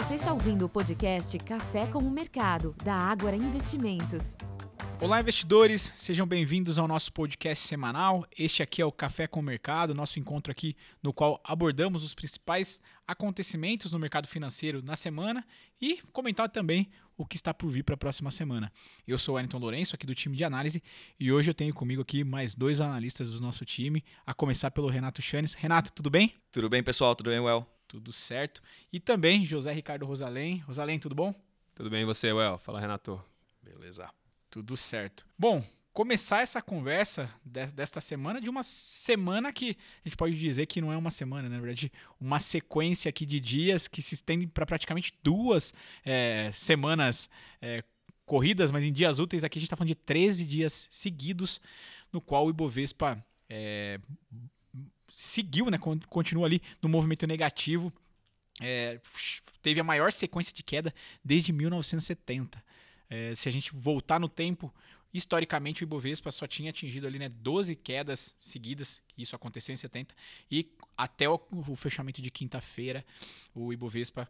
[0.00, 4.34] Você está ouvindo o podcast Café com o Mercado, da Ágora Investimentos.
[4.98, 8.26] Olá, investidores, sejam bem-vindos ao nosso podcast semanal.
[8.36, 12.14] Este aqui é o Café com o Mercado, nosso encontro aqui no qual abordamos os
[12.14, 15.46] principais acontecimentos no mercado financeiro na semana
[15.78, 18.72] e comentar também o que está por vir para a próxima semana.
[19.06, 20.82] Eu sou o Wellington Lourenço, aqui do time de análise,
[21.20, 24.88] e hoje eu tenho comigo aqui mais dois analistas do nosso time, a começar pelo
[24.88, 25.52] Renato Chanes.
[25.52, 26.32] Renato, tudo bem?
[26.50, 27.14] Tudo bem, pessoal?
[27.14, 27.79] Tudo bem, Well?
[27.90, 28.62] Tudo certo.
[28.92, 30.58] E também José Ricardo Rosalém.
[30.58, 31.34] Rosalém, tudo bom?
[31.74, 32.56] Tudo bem e você, Well?
[32.56, 33.20] Fala, Renato.
[33.60, 34.08] Beleza.
[34.48, 35.26] Tudo certo.
[35.36, 40.80] Bom, começar essa conversa desta semana de uma semana que a gente pode dizer que
[40.80, 41.56] não é uma semana, né?
[41.56, 41.90] na verdade,
[42.20, 47.28] uma sequência aqui de dias que se estende para praticamente duas é, semanas
[47.60, 47.82] é,
[48.24, 51.60] corridas, mas em dias úteis aqui a gente está falando de 13 dias seguidos,
[52.12, 53.98] no qual o Ibovespa é,
[55.20, 57.92] seguiu, né, continua ali no movimento negativo.
[58.60, 59.00] É,
[59.62, 62.62] teve a maior sequência de queda desde 1970.
[63.08, 64.72] É, se a gente voltar no tempo,
[65.12, 70.14] historicamente o Ibovespa só tinha atingido ali né, 12 quedas seguidas, isso aconteceu em 70,
[70.50, 73.04] e até o, o fechamento de quinta-feira,
[73.54, 74.28] o Ibovespa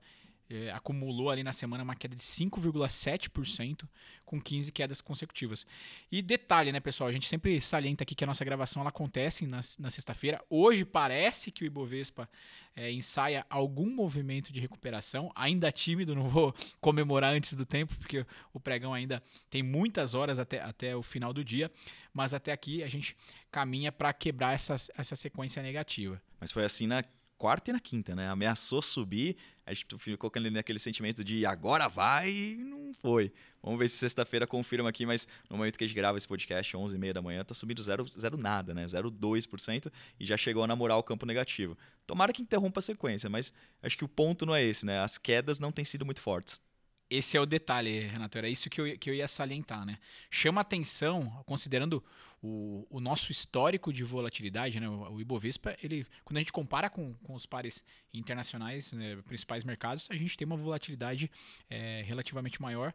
[0.51, 3.89] é, acumulou ali na semana uma queda de 5,7%,
[4.25, 5.65] com 15 quedas consecutivas.
[6.11, 7.09] E detalhe, né, pessoal?
[7.09, 10.43] A gente sempre salienta aqui que a nossa gravação ela acontece na, na sexta-feira.
[10.51, 12.29] Hoje parece que o Ibovespa
[12.75, 18.27] é, ensaia algum movimento de recuperação, ainda tímido, não vou comemorar antes do tempo, porque
[18.53, 21.71] o pregão ainda tem muitas horas até, até o final do dia,
[22.13, 23.17] mas até aqui a gente
[23.53, 26.21] caminha para quebrar essa, essa sequência negativa.
[26.41, 27.05] Mas foi assim na
[27.41, 28.29] quarta e na quinta, né?
[28.29, 33.33] Ameaçou subir, a gente ficou naquele sentimento de agora vai e não foi.
[33.63, 36.77] Vamos ver se sexta-feira confirma aqui, mas no momento que a gente grava esse podcast,
[36.77, 38.85] 11h30 da manhã, tá subindo zero, zero nada, né?
[38.85, 41.79] 0,2% e já chegou a namorar o campo negativo.
[42.07, 45.01] Tomara que interrompa a sequência, mas acho que o ponto não é esse, né?
[45.01, 46.61] As quedas não têm sido muito fortes.
[47.09, 48.37] Esse é o detalhe, Renato.
[48.37, 49.99] Era isso que eu, que eu ia salientar, né?
[50.31, 52.05] Chama atenção, considerando
[52.43, 54.89] o, o nosso histórico de volatilidade, né?
[54.89, 60.09] O, Ibovespa, ele, quando a gente compara com, com os pares internacionais, né, principais mercados,
[60.11, 61.31] a gente tem uma volatilidade
[61.69, 62.95] é, relativamente maior.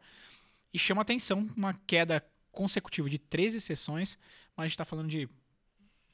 [0.73, 4.17] E chama atenção uma queda consecutiva de 13 sessões,
[4.55, 5.29] mas a gente está falando de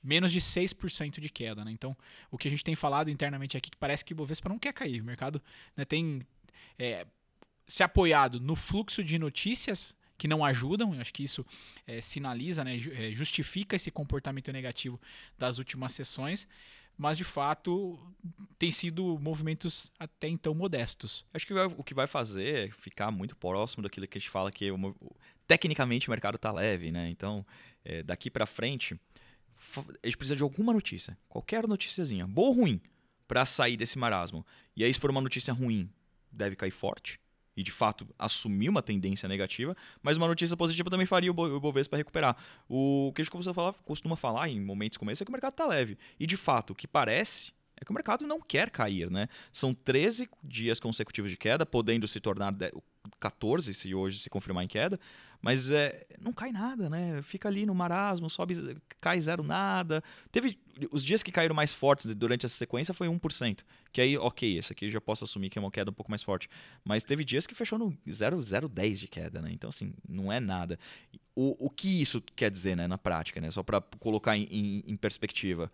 [0.03, 1.71] menos de 6% de queda, né?
[1.71, 1.95] Então,
[2.29, 4.73] o que a gente tem falado internamente aqui que parece que o Ibovespa não quer
[4.73, 5.01] cair.
[5.01, 5.41] O mercado
[5.77, 6.21] né, tem
[6.77, 7.05] é,
[7.67, 11.43] se apoiado no fluxo de notícias que não ajudam, eu acho que isso
[11.87, 15.01] é, sinaliza, né, é, justifica esse comportamento negativo
[15.35, 16.47] das últimas sessões,
[16.95, 17.97] mas de fato
[18.59, 21.25] tem sido movimentos até então modestos.
[21.33, 24.51] Acho que o que vai fazer é ficar muito próximo daquilo que a gente fala
[24.51, 24.67] que
[25.47, 27.09] tecnicamente o mercado está leve, né?
[27.09, 27.43] Então,
[27.83, 28.93] é, daqui para frente,
[30.03, 32.79] a gente precisa de alguma notícia, qualquer noticiazinha, boa ou ruim,
[33.27, 34.45] para sair desse marasmo.
[34.75, 35.89] E aí, se for uma notícia ruim,
[36.31, 37.19] deve cair forte
[37.55, 41.97] e de fato assumir uma tendência negativa, mas uma notícia positiva também faria o Ibovespa
[41.97, 42.35] recuperar.
[42.67, 45.33] O que a gente costuma falar, costuma falar em momentos como esse é que o
[45.33, 45.97] mercado está leve.
[46.19, 47.51] E de fato, o que parece
[47.81, 49.27] é que o mercado não quer cair, né?
[49.51, 52.53] São 13 dias consecutivos de queda, podendo se tornar
[53.19, 54.99] 14 se hoje se confirmar em queda,
[55.41, 57.21] mas é, não cai nada, né?
[57.23, 60.03] Fica ali no marasmo, sobe, cai zero nada.
[60.31, 60.57] Teve
[60.91, 64.71] os dias que caíram mais fortes durante essa sequência foi 1%, que aí, OK, esse
[64.71, 66.47] aqui eu já posso assumir que é uma queda um pouco mais forte,
[66.83, 69.51] mas teve dias que fechou no 0,010 de queda, né?
[69.51, 70.77] Então assim, não é nada.
[71.35, 73.49] O, o que isso quer dizer, né, na prática, né?
[73.49, 75.71] Só para colocar em, em, em perspectiva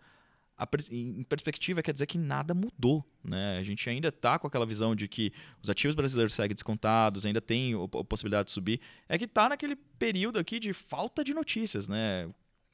[0.90, 3.04] em perspectiva quer dizer que nada mudou.
[3.22, 3.58] Né?
[3.58, 5.32] A gente ainda está com aquela visão de que
[5.62, 8.80] os ativos brasileiros seguem descontados, ainda tem a possibilidade de subir.
[9.08, 11.88] É que está naquele período aqui de falta de notícias.
[11.88, 12.26] Né?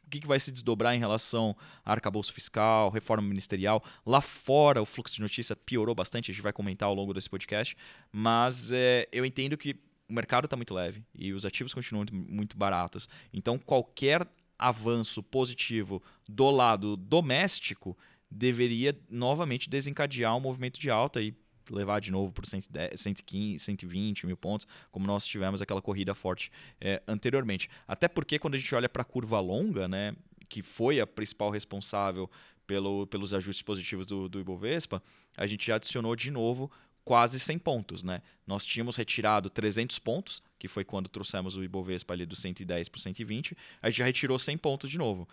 [0.07, 3.85] O que, vai se desdobrar em relação a arcabouço fiscal, reforma ministerial.
[4.07, 7.29] Lá fora o fluxo de notícia piorou bastante, a gente vai comentar ao longo desse
[7.29, 7.77] podcast.
[8.11, 9.77] Mas é, eu entendo que
[10.09, 13.09] o mercado está muito leve e os ativos continuam muito baratos.
[13.33, 14.27] Então qualquer
[14.59, 17.97] avanço positivo do lado doméstico
[18.31, 21.35] deveria novamente desencadear um movimento de alta e
[21.71, 22.45] levar de novo para
[22.95, 26.51] 115, 120 mil pontos, como nós tivemos aquela corrida forte
[26.81, 27.69] é, anteriormente.
[27.87, 30.15] Até porque quando a gente olha para a curva longa, né,
[30.49, 32.31] que foi a principal responsável
[32.67, 35.03] pelo, pelos ajustes positivos do, do Ibovespa,
[35.37, 36.71] a gente já adicionou de novo
[37.05, 38.03] quase 100 pontos.
[38.03, 38.23] Né?
[38.47, 42.99] Nós tínhamos retirado 300 pontos, que foi quando trouxemos o Ibovespa ali do 110 para
[42.99, 45.29] o 120, a gente já retirou 100 pontos de novo.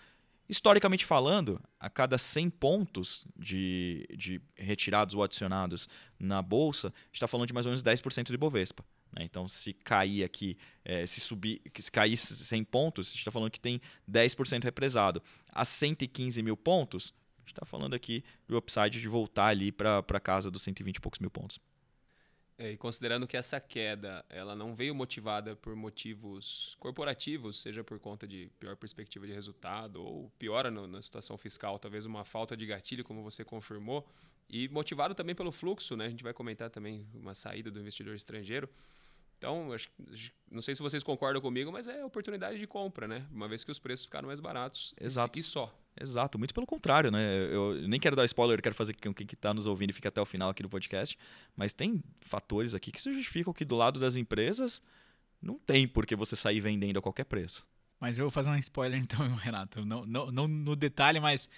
[0.50, 5.88] Historicamente falando, a cada 100 pontos de, de retirados ou adicionados
[6.20, 8.84] na bolsa, está falando de mais ou menos 10% do Ibovespa.
[9.14, 9.24] Né?
[9.24, 13.50] Então, se cair aqui, é, se subir, se cair 100 pontos, a gente está falando
[13.52, 13.80] que tem
[14.10, 15.24] 10% represado.
[15.54, 20.50] A 115 mil pontos, gente está falando aqui do upside de voltar ali para casa
[20.50, 21.60] dos 120 e poucos mil pontos.
[22.58, 28.00] É, e considerando que essa queda ela não veio motivada por motivos corporativos, seja por
[28.00, 32.56] conta de pior perspectiva de resultado ou piora no, na situação fiscal, talvez uma falta
[32.56, 34.08] de gatilho, como você confirmou,
[34.48, 36.06] e motivado também pelo fluxo, né?
[36.06, 38.70] A gente vai comentar também uma saída do investidor estrangeiro.
[39.42, 39.90] Então, acho,
[40.52, 43.26] não sei se vocês concordam comigo, mas é oportunidade de compra, né?
[43.32, 44.94] Uma vez que os preços ficaram mais baratos.
[45.02, 45.40] Exato.
[45.40, 45.76] E só.
[46.00, 47.48] Exato, muito pelo contrário, né?
[47.52, 50.22] Eu nem quero dar spoiler, quero fazer com quem está nos ouvindo e fique até
[50.22, 51.18] o final aqui do podcast,
[51.56, 54.80] mas tem fatores aqui que se justificam que do lado das empresas
[55.42, 57.68] não tem por que você sair vendendo a qualquer preço.
[58.00, 59.84] Mas eu vou fazer um spoiler então, Renato.
[59.84, 61.50] Não, não, não no detalhe, mas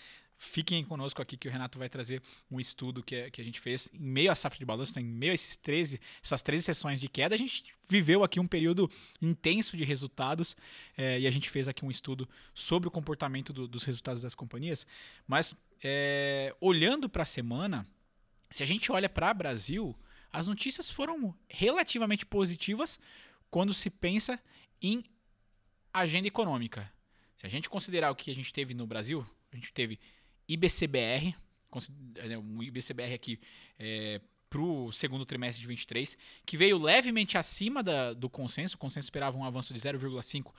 [0.45, 3.59] Fiquem conosco aqui que o Renato vai trazer um estudo que, é, que a gente
[3.59, 6.99] fez em meio à safra de balanço, em meio a esses 13, essas 13 sessões
[6.99, 7.33] de queda.
[7.33, 8.91] A gente viveu aqui um período
[9.21, 10.55] intenso de resultados
[10.97, 14.35] é, e a gente fez aqui um estudo sobre o comportamento do, dos resultados das
[14.35, 14.85] companhias.
[15.25, 17.87] Mas é, olhando para a semana,
[18.51, 19.95] se a gente olha para o Brasil,
[20.31, 22.99] as notícias foram relativamente positivas
[23.49, 24.39] quando se pensa
[24.81, 25.05] em
[25.93, 26.91] agenda econômica.
[27.37, 29.99] Se a gente considerar o que a gente teve no Brasil, a gente teve
[30.47, 31.35] IBCBR,
[32.15, 33.39] é, um IBCBR aqui
[33.79, 38.75] é, para o segundo trimestre de 23, que veio levemente acima da, do consenso.
[38.75, 40.51] O consenso esperava um avanço de 0,5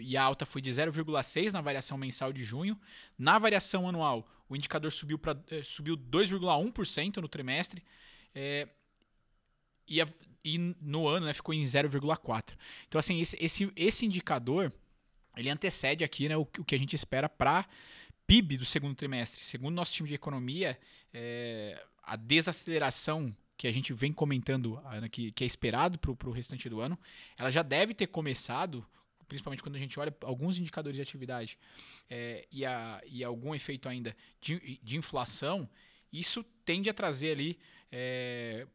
[0.00, 2.78] e a alta foi de 0,6 na variação mensal de junho.
[3.18, 7.82] Na variação anual, o indicador subiu, pra, é, subiu 2,1% no trimestre
[8.34, 8.68] é,
[9.88, 10.08] e, a,
[10.44, 12.54] e, no ano né, ficou em 0,4%.
[12.86, 14.72] Então, assim, esse, esse, esse indicador
[15.36, 17.66] ele antecede aqui né, o, o que a gente espera para
[18.26, 19.42] PIB do segundo trimestre.
[19.42, 20.78] Segundo nosso time de economia,
[21.12, 24.80] é, a desaceleração que a gente vem comentando,
[25.10, 26.98] que, que é esperado para o restante do ano,
[27.36, 28.84] ela já deve ter começado,
[29.28, 31.58] principalmente quando a gente olha alguns indicadores de atividade
[32.10, 35.68] é, e, a, e algum efeito ainda de, de inflação,
[36.12, 37.58] isso tende a trazer ali
[37.90, 38.66] é,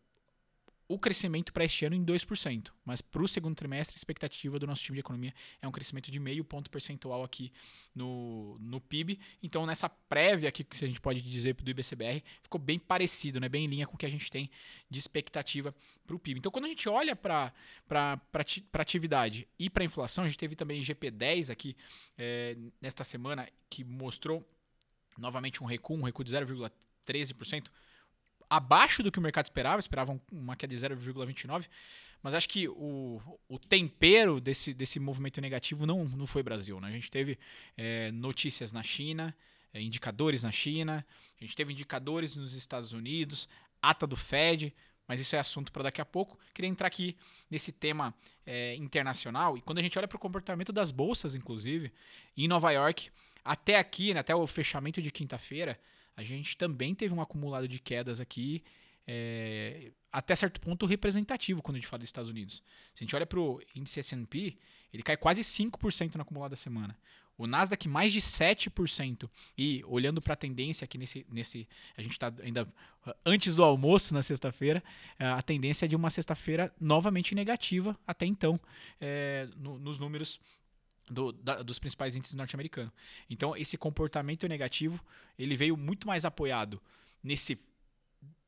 [0.90, 4.66] o crescimento para este ano em 2%, mas para o segundo trimestre, a expectativa do
[4.66, 5.32] nosso time de economia
[5.62, 7.54] é um crescimento de meio ponto percentual aqui
[7.94, 9.20] no, no PIB.
[9.44, 13.48] Então, nessa prévia aqui, que a gente pode dizer do IBCBR, ficou bem parecido, né?
[13.48, 14.50] bem em linha com o que a gente tem
[14.90, 15.76] de expectativa
[16.08, 16.40] para o PIB.
[16.40, 17.54] Então, quando a gente olha para
[18.74, 21.78] atividade e para a inflação, a gente teve também GP10 aqui
[22.18, 24.44] é, nesta semana, que mostrou
[25.20, 27.68] novamente um recuo, um recuo de 0,13%
[28.50, 31.68] abaixo do que o mercado esperava, esperavam uma queda de 0,29,
[32.22, 36.80] mas acho que o, o tempero desse, desse movimento negativo não, não foi Brasil.
[36.80, 36.88] Né?
[36.88, 37.38] A gente teve
[37.78, 39.36] é, notícias na China,
[39.74, 41.06] é, indicadores na China,
[41.40, 43.48] a gente teve indicadores nos Estados Unidos,
[43.82, 44.74] ata do Fed,
[45.08, 46.38] mas isso é assunto para daqui a pouco.
[46.54, 47.16] Queria entrar aqui
[47.50, 48.14] nesse tema
[48.46, 51.92] é, internacional e quando a gente olha para o comportamento das bolsas, inclusive,
[52.36, 53.10] em Nova York,
[53.44, 55.80] até aqui, né, até o fechamento de quinta-feira,
[56.20, 58.62] a gente também teve um acumulado de quedas aqui,
[59.08, 62.62] é, até certo ponto representativo quando a gente fala dos Estados Unidos.
[62.94, 64.58] Se a gente olha para o índice S&P,
[64.92, 66.98] ele cai quase 5% no acumulado da semana.
[67.38, 69.30] O Nasdaq mais de 7%.
[69.58, 71.66] E olhando para a tendência aqui nesse, nesse.
[71.96, 72.68] A gente está ainda
[73.26, 74.84] antes do almoço na sexta-feira.
[75.18, 78.60] A tendência é de uma sexta-feira novamente negativa até então,
[79.00, 80.38] é, no, nos números
[81.10, 82.92] do, da, dos principais índices norte-americanos.
[83.30, 85.04] Então, esse comportamento negativo
[85.38, 86.82] ele veio muito mais apoiado
[87.24, 87.58] nesse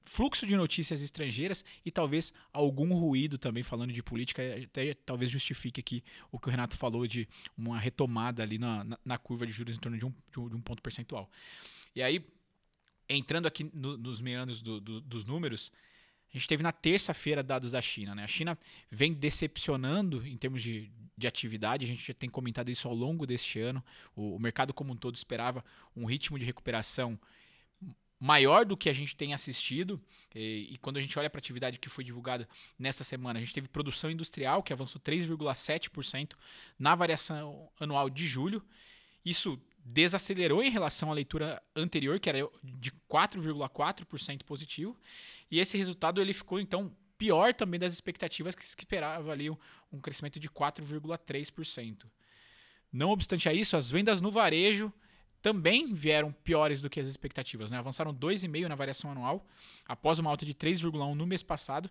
[0.03, 5.79] fluxo de notícias estrangeiras e talvez algum ruído também falando de política, até talvez justifique
[5.79, 9.51] aqui o que o Renato falou de uma retomada ali na, na, na curva de
[9.51, 11.29] juros em torno de um, de um, ponto percentual.
[11.95, 12.25] E aí,
[13.07, 15.71] entrando aqui no, nos meandros do, do, dos números,
[16.33, 18.15] a gente teve na terça-feira dados da China.
[18.15, 18.23] Né?
[18.23, 18.57] A China
[18.89, 23.27] vem decepcionando em termos de, de atividade, a gente já tem comentado isso ao longo
[23.27, 23.83] deste ano.
[24.15, 25.63] O, o mercado como um todo esperava
[25.95, 27.19] um ritmo de recuperação
[28.21, 29.99] maior do que a gente tem assistido.
[30.33, 32.47] E, e quando a gente olha para a atividade que foi divulgada
[32.77, 36.33] nessa semana, a gente teve produção industrial que avançou 3,7%
[36.77, 38.63] na variação anual de julho.
[39.25, 44.97] Isso desacelerou em relação à leitura anterior, que era de 4,4% positivo.
[45.49, 49.99] E esse resultado ele ficou então pior também das expectativas que se esperava ali um,
[50.01, 52.05] crescimento de 4,3%.
[52.91, 54.91] Não obstante a isso, as vendas no varejo
[55.41, 57.71] também vieram piores do que as expectativas.
[57.71, 57.77] Né?
[57.77, 59.45] Avançaram 2,5% na variação anual,
[59.85, 61.89] após uma alta de 3,1% no mês passado,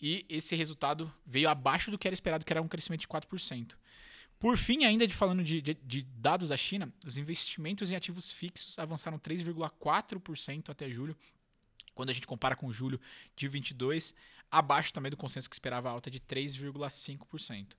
[0.00, 3.74] e esse resultado veio abaixo do que era esperado, que era um crescimento de 4%.
[4.38, 8.30] Por fim, ainda de falando de, de, de dados da China, os investimentos em ativos
[8.30, 11.16] fixos avançaram 3,4% até julho,
[11.94, 13.00] quando a gente compara com julho
[13.34, 14.14] de 22,
[14.50, 17.74] abaixo também do consenso que esperava alta de 3,5%.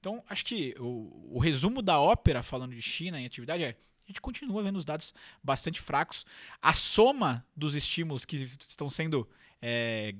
[0.00, 4.08] Então, acho que o, o, resumo da ópera falando de China em atividade é a
[4.08, 6.26] gente continua vendo os dados bastante fracos.
[6.60, 9.28] A soma dos estímulos que estão sendo
[9.62, 10.14] é,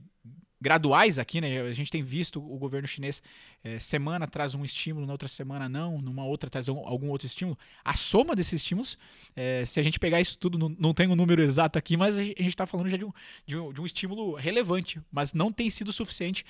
[0.63, 1.61] graduais aqui, né?
[1.63, 3.21] A gente tem visto o governo chinês
[3.65, 7.27] é, semana traz um estímulo, na outra semana não, numa outra traz um, algum outro
[7.27, 7.59] estímulo.
[7.85, 8.97] A soma desses estímulos,
[9.35, 12.17] é, se a gente pegar isso tudo, não, não tem um número exato aqui, mas
[12.17, 13.13] a gente está falando já de um,
[13.45, 16.47] de um, de, um, estímulo relevante, mas não tem sido suficiente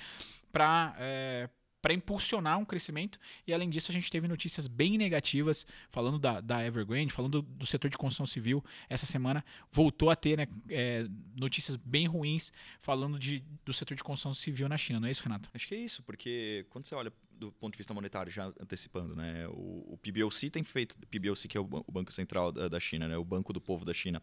[0.51, 1.49] para é,
[1.83, 3.19] para impulsionar um crescimento.
[3.45, 7.65] E além disso, a gente teve notícias bem negativas, falando da, da Evergrande, falando do,
[7.65, 8.63] setor de construção civil.
[8.87, 14.03] Essa semana voltou a ter né, é, notícias bem ruins falando de, do setor de
[14.03, 15.49] construção civil na China, não é isso, Renato?
[15.53, 19.15] Acho que é isso, porque quando você olha do ponto de vista monetário, já antecipando,
[19.15, 19.47] né?
[19.49, 23.07] O, o PBOC tem feito, PBOC que é o, o Banco Central da, da, China,
[23.07, 23.17] né?
[23.17, 24.21] O Banco do Povo da China,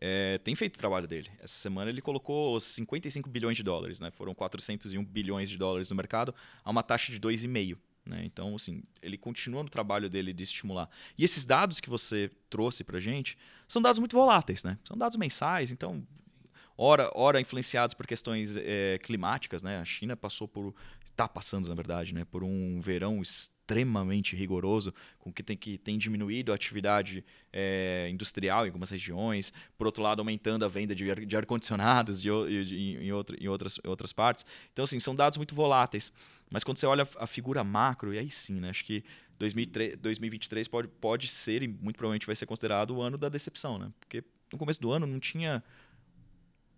[0.00, 1.30] é, tem feito o trabalho dele.
[1.40, 4.10] Essa semana ele colocou 55 bilhões de dólares, né?
[4.10, 7.78] Foram 401 bilhões de dólares no mercado a uma taxa de 2,5.
[8.06, 8.22] Né?
[8.24, 10.88] Então, assim, ele continua no trabalho dele de estimular.
[11.16, 13.36] E esses dados que você trouxe para gente
[13.68, 14.78] são dados muito voláteis, né?
[14.84, 16.04] São dados mensais, então
[16.76, 19.78] ora, ora influenciados por questões é, climáticas, né?
[19.78, 20.74] A China passou por
[21.20, 25.98] está passando, na verdade, né, por um verão extremamente rigoroso, com que tem que tem
[25.98, 31.10] diminuído a atividade é, industrial em algumas regiões, por outro lado aumentando a venda de,
[31.10, 32.30] ar, de ar-condicionados de,
[32.64, 34.46] de, em, outro, em outras, outras partes.
[34.72, 36.12] Então, assim, são dados muito voláteis.
[36.50, 39.04] Mas quando você olha a figura macro, e aí sim, né, acho que
[39.38, 43.78] 2003, 2023 pode, pode ser, e muito provavelmente vai ser considerado o ano da decepção,
[43.78, 43.90] né?
[44.00, 45.62] Porque no começo do ano não tinha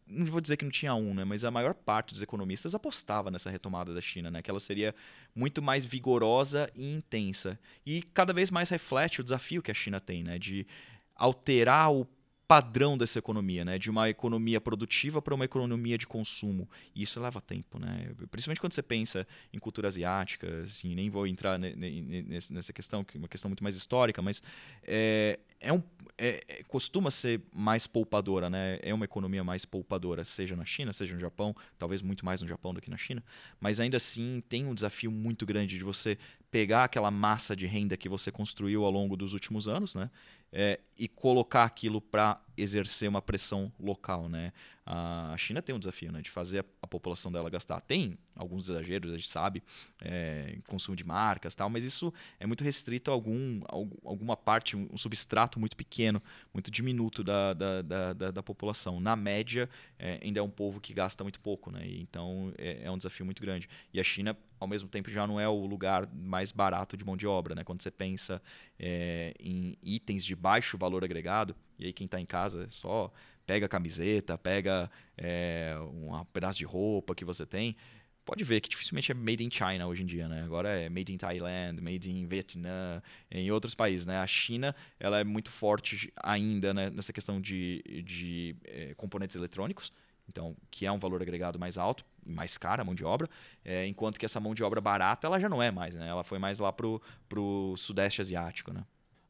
[0.07, 3.31] não vou dizer que não tinha um, né, mas a maior parte dos economistas apostava
[3.31, 4.95] nessa retomada da China, né, que ela seria
[5.35, 7.59] muito mais vigorosa e intensa.
[7.87, 10.67] E cada vez mais reflete o desafio que a China tem, né, de
[11.15, 12.07] alterar o
[12.53, 13.79] padrão dessa economia, né?
[13.79, 16.69] De uma economia produtiva para uma economia de consumo.
[16.95, 18.11] E isso leva tempo, né?
[18.31, 23.19] Principalmente quando você pensa em cultura asiática, assim, nem vou entrar nessa questão, que é
[23.19, 24.43] uma questão muito mais histórica, mas
[24.83, 25.83] é, é um,
[26.19, 28.79] é, é, costuma ser mais poupadora, né?
[28.83, 32.49] É uma economia mais poupadora, seja na China, seja no Japão, talvez muito mais no
[32.49, 33.25] Japão do que na China,
[33.59, 36.19] mas ainda assim tem um desafio muito grande de você
[36.51, 40.11] pegar aquela massa de renda que você construiu ao longo dos últimos anos, né?
[40.53, 44.53] É, e colocar aquilo para exercer uma pressão local, né?
[44.85, 47.81] A China tem um desafio, né, de fazer a, população dela gastar.
[47.81, 49.63] Tem alguns exageros, a gente sabe,
[50.01, 53.63] é, consumo de marcas, tal, mas isso é muito restrito a algum,
[54.05, 56.21] alguma parte, um substrato muito pequeno,
[56.53, 59.01] muito diminuto da, da, da, da, da população.
[59.01, 61.83] Na média, é, ainda é um povo que gasta muito pouco, né?
[61.87, 63.69] Então é, é um desafio muito grande.
[63.95, 67.17] E a China ao mesmo tempo já não é o lugar mais barato de mão
[67.17, 67.65] de obra, né?
[67.65, 68.41] Quando você pensa
[68.79, 73.13] é, em itens de baixo valor agregado, e aí quem está em casa só
[73.47, 77.77] pega a camiseta, pega é, um pedaço de roupa que você tem,
[78.25, 80.43] pode ver que dificilmente é made in China hoje em dia, né?
[80.43, 84.19] Agora é made in Thailand, made in Vietnã, em outros países, né?
[84.19, 86.91] A China, ela é muito forte ainda né?
[86.91, 89.93] nessa questão de, de é, componentes eletrônicos,
[90.29, 93.29] então, que é um valor agregado mais alto mais cara a mão de obra,
[93.65, 96.09] é, enquanto que essa mão de obra barata, ela já não é mais, né?
[96.09, 98.85] Ela foi mais lá pro, pro sudeste asiático, né?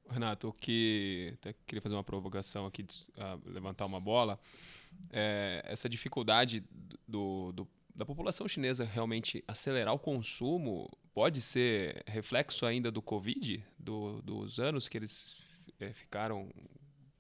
[0.09, 4.39] Renato, o que até queria fazer uma provocação aqui, uh, levantar uma bola,
[5.11, 6.63] é, essa dificuldade
[7.07, 13.65] do, do, da população chinesa realmente acelerar o consumo pode ser reflexo ainda do Covid,
[13.79, 15.37] do, dos anos que eles
[15.79, 16.51] é, ficaram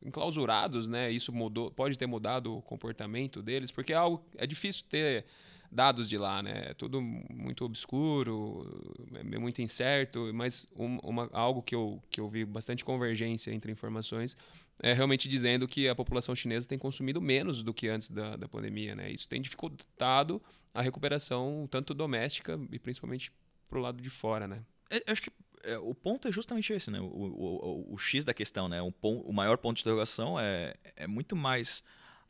[0.05, 1.11] enclausurados, né?
[1.11, 5.25] Isso mudou, pode ter mudado o comportamento deles, porque é algo é difícil ter
[5.73, 6.67] dados de lá, né?
[6.67, 12.29] É tudo muito obscuro, é muito incerto, mas um, uma, algo que eu, que eu
[12.29, 14.37] vi bastante convergência entre informações
[14.83, 18.49] é realmente dizendo que a população chinesa tem consumido menos do que antes da, da
[18.49, 19.11] pandemia, né?
[19.11, 20.43] Isso tem dificultado
[20.75, 23.33] a recuperação tanto doméstica e principalmente
[23.69, 24.62] para o lado de fora, né?
[24.91, 25.31] É, eu acho que
[25.64, 27.00] é, o ponto é justamente esse, né?
[27.00, 28.83] O, o, o, o X da questão, né?
[28.83, 31.83] O, o maior ponto de interrogação é, é muito mais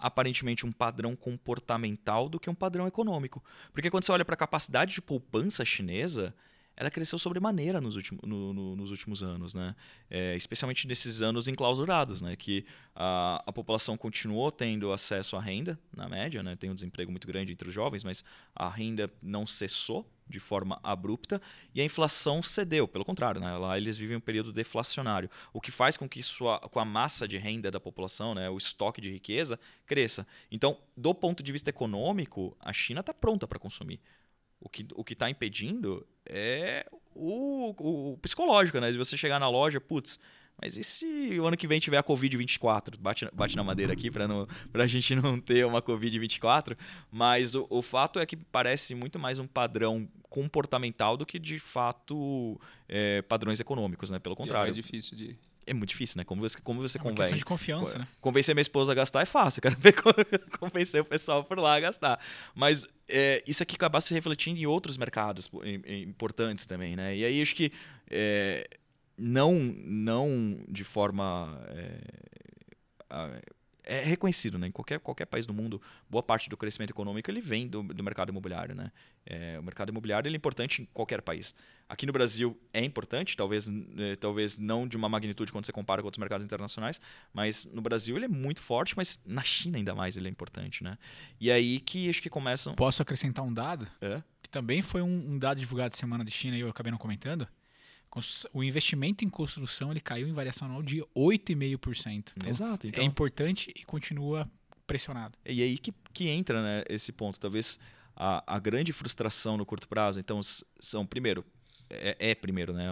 [0.03, 3.43] aparentemente um padrão comportamental do que um padrão econômico.
[3.73, 6.35] Porque quando você olha para a capacidade de poupança chinesa,
[6.76, 9.75] ela cresceu sobremaneira nos, últimos, no, no, nos últimos anos, né?
[10.11, 12.35] É, especialmente nesses anos enclausurados, né?
[12.37, 12.64] que
[12.95, 16.57] a, a população continuou tendo acesso à renda, na média, né?
[16.57, 18.25] tem um desemprego muito grande entre os jovens, mas
[18.55, 21.43] a renda não cessou de forma abrupta
[21.75, 23.57] e a inflação cedeu, pelo contrário, né?
[23.59, 27.29] lá eles vivem um período deflacionário, o que faz com que sua, com a massa
[27.29, 28.49] de renda da população, né?
[28.49, 30.26] o estoque de riqueza, cresça.
[30.50, 34.00] Então, do ponto de vista econômico, a China está pronta para consumir.
[34.62, 37.75] O que o está impedindo é o,
[38.12, 38.92] o, psicológico, né?
[38.92, 40.19] De você chegar na loja, putz,
[40.61, 42.97] mas e se o ano que vem tiver a Covid-24?
[42.99, 46.76] Bate, bate na madeira aqui para a gente não ter uma Covid-24.
[47.11, 51.59] Mas o, o fato é que parece muito mais um padrão comportamental do que de
[51.59, 54.19] fato é, padrões econômicos, né?
[54.19, 54.69] Pelo contrário.
[54.69, 56.25] E é mais difícil de é muito difícil, né?
[56.25, 57.35] Como você, como você É uma convence.
[57.37, 58.09] de confiança, né?
[58.21, 59.95] Convencer minha esposa a gastar é fácil, eu quero ver
[60.59, 62.21] convencer o pessoal por lá a gastar.
[62.54, 65.50] Mas é, isso aqui acaba se refletindo em outros mercados
[65.87, 67.16] importantes também, né?
[67.16, 67.73] E aí acho que
[68.11, 68.69] é,
[69.16, 69.54] não,
[69.85, 71.61] não de forma.
[71.69, 72.33] É,
[73.85, 74.69] é reconhecido, né?
[74.69, 78.03] Em qualquer, qualquer país do mundo, boa parte do crescimento econômico ele vem do, do
[78.03, 78.91] mercado imobiliário, né?
[79.25, 81.55] É, o mercado imobiliário ele é importante em qualquer país.
[81.89, 86.01] Aqui no Brasil é importante, talvez, eh, talvez não de uma magnitude quando você compara
[86.01, 87.01] com outros mercados internacionais,
[87.35, 90.83] mas no Brasil ele é muito forte, mas na China ainda mais ele é importante,
[90.83, 90.97] né?
[91.39, 92.75] E aí que acho que começam.
[92.75, 93.87] Posso acrescentar um dado?
[94.01, 94.23] É?
[94.43, 97.47] Que também foi um, um dado divulgado semana de China e eu acabei não comentando.
[98.52, 102.33] O investimento em construção ele caiu em variação anual de 8,5%.
[102.37, 102.87] Então, Exato.
[102.87, 104.50] Então, É importante e continua
[104.87, 105.38] pressionado.
[105.47, 107.40] E aí que, que entra né, esse ponto.
[107.40, 107.78] Talvez
[108.14, 110.40] a, a grande frustração no curto prazo, então,
[110.78, 111.45] são, primeiro,
[111.88, 112.88] é, é primeiro, né?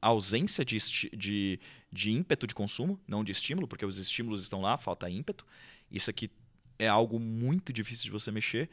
[0.00, 0.78] A ausência de,
[1.16, 1.58] de,
[1.90, 5.44] de ímpeto de consumo, não de estímulo, porque os estímulos estão lá, falta ímpeto.
[5.90, 6.30] Isso aqui
[6.78, 8.68] é algo muito difícil de você mexer.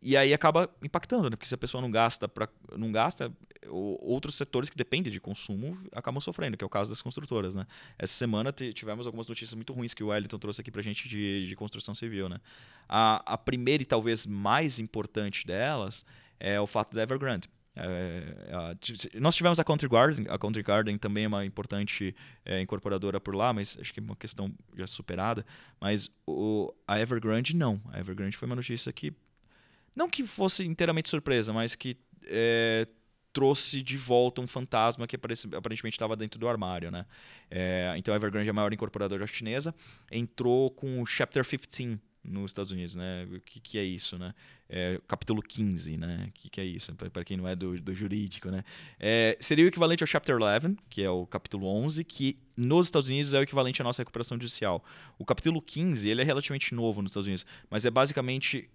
[0.00, 1.36] E aí acaba impactando, né?
[1.36, 3.32] Porque se a pessoa não gasta, pra, não gasta,
[3.68, 7.66] outros setores que dependem de consumo acabam sofrendo, que é o caso das construtoras, né?
[7.98, 11.08] Essa semana ti- tivemos algumas notícias muito ruins que o Wellington trouxe aqui pra gente
[11.08, 12.38] de, de construção civil, né?
[12.88, 16.04] A, a primeira e talvez mais importante delas
[16.38, 17.48] é o fato da Evergrande.
[17.74, 22.14] É, t- nós tivemos a Country Garden, a Country Garden também é uma importante
[22.44, 25.44] é, incorporadora por lá, mas acho que é uma questão já superada.
[25.80, 27.80] Mas o, a Evergrande não.
[27.92, 29.12] A Evergrande foi uma notícia que
[29.94, 32.86] não que fosse inteiramente surpresa, mas que é,
[33.32, 37.06] trouxe de volta um fantasma que aparentemente estava dentro do armário, né?
[37.50, 39.74] É, então a Evergrande é a maior incorporadora chinesa,
[40.10, 43.26] entrou com o Chapter 15 nos Estados Unidos, né?
[43.30, 44.34] O que, que é isso, né?
[44.68, 46.26] É, capítulo 15, né?
[46.28, 46.94] O que, que é isso?
[46.94, 48.64] Para quem não é do, do jurídico, né?
[48.98, 53.08] É, seria o equivalente ao Chapter 11, que é o capítulo 11, que nos Estados
[53.08, 54.84] Unidos é o equivalente à nossa recuperação judicial.
[55.18, 58.68] O capítulo 15, ele é relativamente novo nos Estados Unidos, mas é basicamente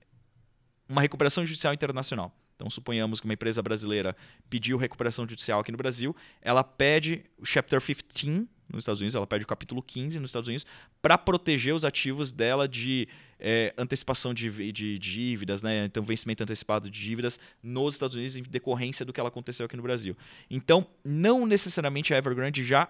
[0.88, 2.36] uma recuperação judicial internacional.
[2.56, 4.16] Então, suponhamos que uma empresa brasileira
[4.50, 9.28] pediu recuperação judicial aqui no Brasil, ela pede o Chapter 15 nos Estados Unidos, ela
[9.28, 10.66] pede o capítulo 15 nos Estados Unidos,
[11.02, 13.08] para proteger os ativos dela de
[13.40, 15.86] eh, antecipação de, de dívidas, né?
[15.86, 19.76] então vencimento antecipado de dívidas nos Estados Unidos em decorrência do que ela aconteceu aqui
[19.76, 20.16] no Brasil.
[20.50, 22.90] Então, não necessariamente a Evergrande já,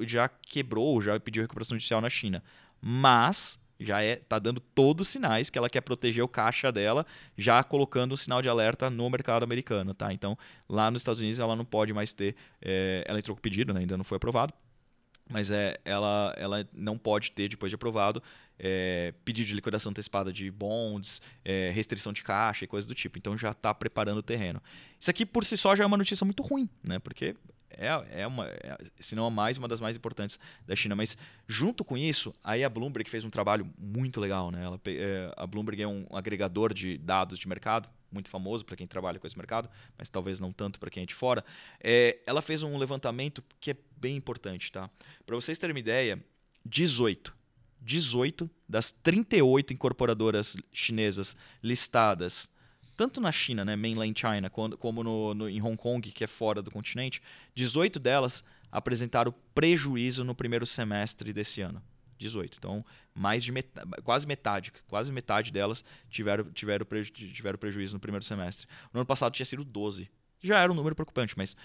[0.00, 2.42] já quebrou, já pediu recuperação judicial na China,
[2.80, 7.06] mas já é tá dando todos os sinais que ela quer proteger o caixa dela,
[7.36, 10.12] já colocando um sinal de alerta no mercado americano, tá?
[10.12, 10.36] Então,
[10.68, 13.80] lá nos Estados Unidos ela não pode mais ter, eh, ela entrou com pedido, né?
[13.80, 14.52] ainda não foi aprovado,
[15.30, 18.22] mas é, ela, ela não pode ter, depois de aprovado,
[18.58, 23.18] é, pedido de liquidação antecipada de bonds, é, restrição de caixa e coisas do tipo.
[23.18, 24.62] Então já está preparando o terreno.
[24.98, 26.98] Isso aqui por si só já é uma notícia muito ruim, né?
[26.98, 27.34] Porque
[27.76, 30.94] é, é uma, é, se não a mais, uma das mais importantes da China.
[30.94, 34.64] Mas junto com isso, aí a Bloomberg fez um trabalho muito legal, né?
[34.64, 38.86] Ela, é, a Bloomberg é um agregador de dados de mercado, muito famoso para quem
[38.86, 41.44] trabalha com esse mercado, mas talvez não tanto para quem é de fora.
[41.82, 44.90] É, ela fez um levantamento que é bem importante, tá?
[45.24, 46.22] Para vocês terem uma ideia,
[46.64, 47.34] 18,
[47.80, 52.50] 18 das 38 incorporadoras chinesas listadas,
[53.02, 56.26] tanto na China, né, mainland China, quando- como no, no- em Hong Kong, que é
[56.28, 57.20] fora do continente,
[57.54, 61.82] 18 delas apresentaram prejuízo no primeiro semestre desse ano.
[62.18, 62.56] 18.
[62.58, 68.00] Então, mais de metade, quase metade, quase metade delas tiveram, tiveram, preju, tiveram prejuízo no
[68.00, 68.68] primeiro semestre.
[68.92, 70.08] No ano passado tinha sido 12.
[70.40, 71.56] Já era um número preocupante, mas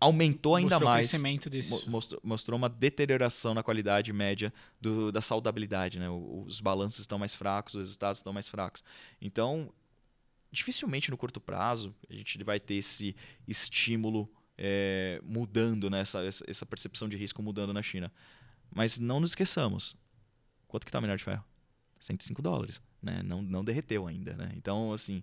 [0.00, 1.08] aumentou ainda Mostrou o mais.
[1.08, 1.70] crescimento desse.
[1.70, 6.08] Mo- Mostrou, mostrou uma deterioração na qualidade média do- da saudabilidade, né?
[6.10, 8.82] Os balanços estão mais fracos, os resultados estão mais fracos.
[9.20, 9.72] Então,
[10.52, 13.16] dificilmente no curto prazo a gente vai ter esse
[13.48, 16.00] estímulo é, mudando, né?
[16.00, 18.12] essa, essa percepção de risco mudando na China.
[18.70, 19.96] Mas não nos esqueçamos,
[20.68, 21.44] quanto que está o minério de ferro?
[21.98, 23.22] 105 dólares, né?
[23.22, 24.52] Não, não derreteu ainda, né?
[24.56, 25.22] Então, assim,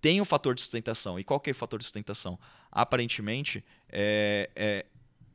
[0.00, 1.18] tem o fator de sustentação.
[1.18, 2.38] E qual que é o fator de sustentação?
[2.70, 4.86] Aparentemente, é, é,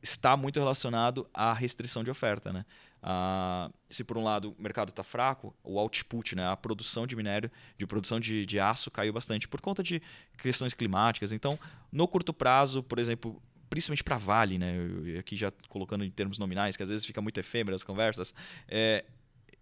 [0.02, 2.64] está muito relacionado à restrição de oferta, né?
[3.02, 7.16] Ah, se por um lado o mercado está fraco, o output, né, a produção de
[7.16, 10.02] minério, de produção de, de aço caiu bastante por conta de
[10.42, 11.32] questões climáticas.
[11.32, 11.58] Então,
[11.90, 14.74] no curto prazo, por exemplo, principalmente para Vale, né,
[15.18, 18.34] aqui já colocando em termos nominais, que às vezes fica muito efêmero as conversas,
[18.68, 19.04] é,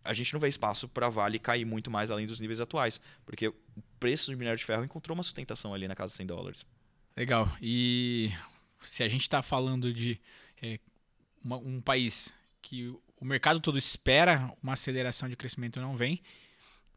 [0.04, 3.48] a gente não vê espaço para Vale cair muito mais além dos níveis atuais, porque
[3.48, 3.54] o
[4.00, 6.66] preço de minério de ferro encontrou uma sustentação ali na casa de 100 dólares.
[7.16, 7.48] Legal.
[7.60, 8.32] E
[8.80, 10.20] se a gente está falando de
[10.62, 10.78] é,
[11.44, 16.20] uma- um país que o mercado todo espera uma aceleração de crescimento não vem,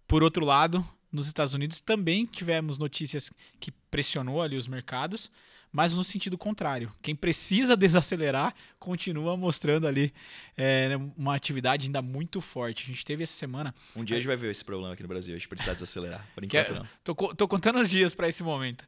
[0.07, 5.31] por outro lado, nos Estados Unidos também tivemos notícias que pressionou ali os mercados,
[5.71, 6.91] mas no sentido contrário.
[7.01, 10.13] Quem precisa desacelerar continua mostrando ali
[10.57, 12.83] é, uma atividade ainda muito forte.
[12.83, 13.73] A gente teve essa semana.
[13.95, 16.27] Um dia a gente vai ver esse problema aqui no Brasil, a gente precisa desacelerar.
[16.35, 16.87] Por é- enquanto, não.
[17.03, 18.85] Tô, tô contando os dias para esse momento.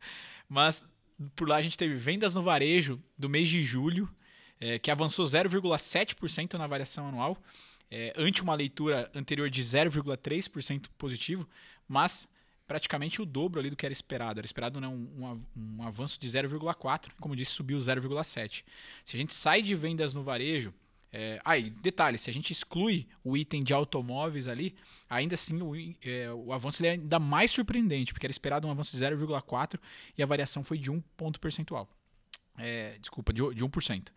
[0.49, 0.85] Mas
[1.35, 4.09] por lá a gente teve vendas no varejo do mês de julho,
[4.63, 7.37] é, que avançou 0,7% na variação anual,
[7.91, 11.45] é, ante uma leitura anterior de 0,3% positivo,
[11.85, 12.29] mas
[12.65, 14.39] praticamente o dobro ali do que era esperado.
[14.39, 18.63] Era esperado né, um, um av- avanço de 0,4%, como disse, subiu 0,7%.
[19.03, 20.73] Se a gente sai de vendas no varejo,
[21.11, 24.73] é, ah, e detalhe, se a gente exclui o item de automóveis ali,
[25.09, 28.95] ainda assim o, é, o avanço é ainda mais surpreendente, porque era esperado um avanço
[28.95, 29.77] de 0,4%
[30.17, 31.89] e a variação foi de 1 ponto percentual.
[32.57, 34.09] É, desculpa, de, de 1%.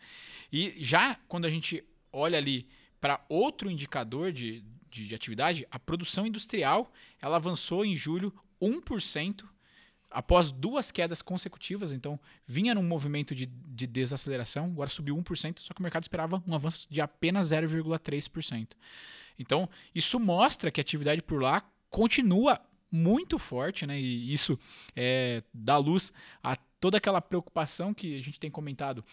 [0.52, 2.68] E já quando a gente olha ali
[3.00, 9.44] para outro indicador de, de, de atividade, a produção industrial ela avançou em julho 1%,
[10.10, 15.74] após duas quedas consecutivas, então vinha num movimento de, de desaceleração, agora subiu 1%, só
[15.74, 18.68] que o mercado esperava um avanço de apenas 0,3%.
[19.38, 24.00] Então, isso mostra que a atividade por lá continua muito forte, né?
[24.00, 24.58] E isso
[24.94, 29.04] é, dá luz a toda aquela preocupação que a gente tem comentado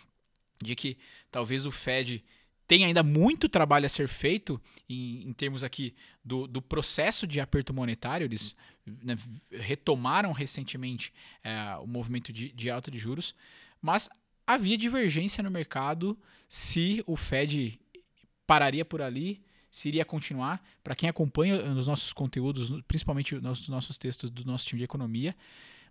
[0.61, 0.97] de que
[1.31, 2.23] talvez o Fed
[2.67, 7.39] tenha ainda muito trabalho a ser feito em, em termos aqui do, do processo de
[7.39, 8.25] aperto monetário.
[8.25, 9.17] Eles né,
[9.51, 13.35] retomaram recentemente é, o movimento de, de alta de juros,
[13.81, 14.09] mas
[14.47, 17.79] havia divergência no mercado se o Fed
[18.45, 20.63] pararia por ali, se iria continuar.
[20.83, 25.35] Para quem acompanha os nossos conteúdos, principalmente os nossos textos do nosso time de economia,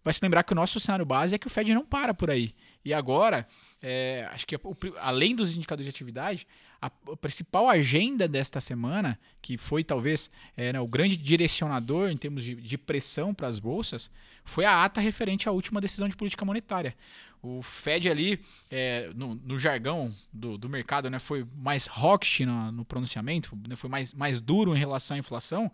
[0.05, 2.31] vai se lembrar que o nosso cenário base é que o Fed não para por
[2.31, 2.55] aí.
[2.85, 3.47] E agora,
[3.81, 4.57] é, acho que
[5.01, 6.47] além dos indicadores de atividade,
[6.81, 12.43] a, principal agenda desta semana, que foi talvez é, né, o grande direcionador em termos
[12.43, 14.11] de, de pressão para as bolsas,
[14.45, 16.97] foi a ata referente à última decisão de política monetária.
[17.41, 22.73] O Fed ali, é, no, no jargão do, do mercado, né, foi mais hawkish no,
[22.73, 25.71] no pronunciamento, né, foi mais, mais duro em relação à inflação,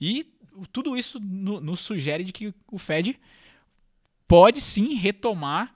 [0.00, 0.26] e
[0.70, 3.18] tudo isso no- nos sugere de que o Fed
[4.32, 5.74] pode sim retomar,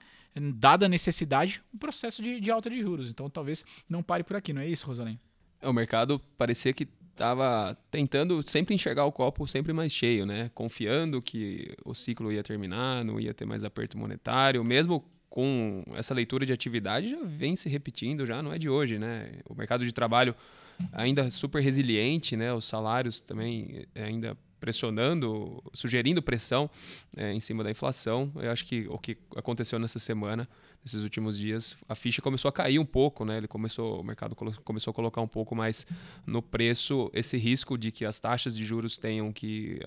[0.55, 3.07] dada a necessidade, um processo de, de alta de juros.
[3.07, 5.19] Então talvez não pare por aqui, não é isso, Rosalém?
[5.61, 10.49] O mercado parecia que estava tentando sempre enxergar o copo sempre mais cheio, né?
[10.55, 16.15] Confiando que o ciclo ia terminar, não ia ter mais aperto monetário, mesmo com essa
[16.15, 19.33] leitura de atividade já vem se repetindo, já não é de hoje, né?
[19.47, 20.33] O mercado de trabalho
[20.91, 22.51] ainda super resiliente, né?
[22.51, 26.69] Os salários também eh, ainda pressionando, sugerindo pressão
[27.15, 28.31] eh, em cima da inflação.
[28.35, 30.47] Eu acho que o que aconteceu nessa semana,
[30.83, 33.37] nesses últimos dias, a ficha começou a cair um pouco, né?
[33.37, 35.85] Ele começou, o mercado começou a colocar um pouco mais
[36.25, 39.79] no preço esse risco de que as taxas de juros tenham que,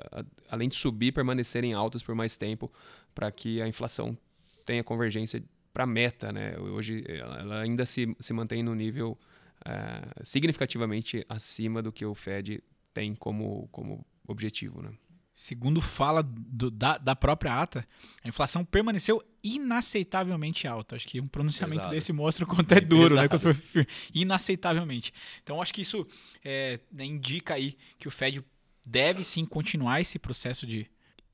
[0.48, 2.70] além de subir, permanecerem altas por mais tempo,
[3.14, 4.16] para que a inflação
[4.64, 6.58] tenha convergência para a meta, né?
[6.58, 9.18] Hoje ela ainda se, se mantém no nível
[9.64, 12.62] eh, significativamente acima do que o Fed
[12.94, 14.90] tem como, como objetivo, né?
[15.34, 17.86] Segundo fala do- da, da própria ata,
[18.22, 20.96] a inflação permaneceu inaceitavelmente alta.
[20.96, 21.94] Acho que um pronunciamento Pesado.
[21.94, 23.26] desse mostra o quanto é duro, né?
[23.28, 23.54] Pesado.
[23.54, 25.12] quanto foi inaceitavelmente.
[25.42, 26.06] Então, acho que isso
[26.44, 28.44] é, né, indica aí que o Fed
[28.84, 30.86] deve sim continuar esse processo de.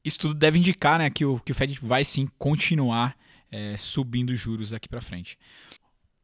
[0.04, 3.16] Isso tudo deve indicar né, que, o, que o Fed vai sim continuar
[3.50, 5.36] é, subindo os juros aqui para frente.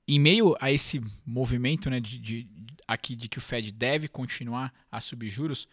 [0.06, 2.48] Em meio a esse movimento né, de, de-
[2.86, 5.66] aqui de que o Fed deve continuar a subir juros,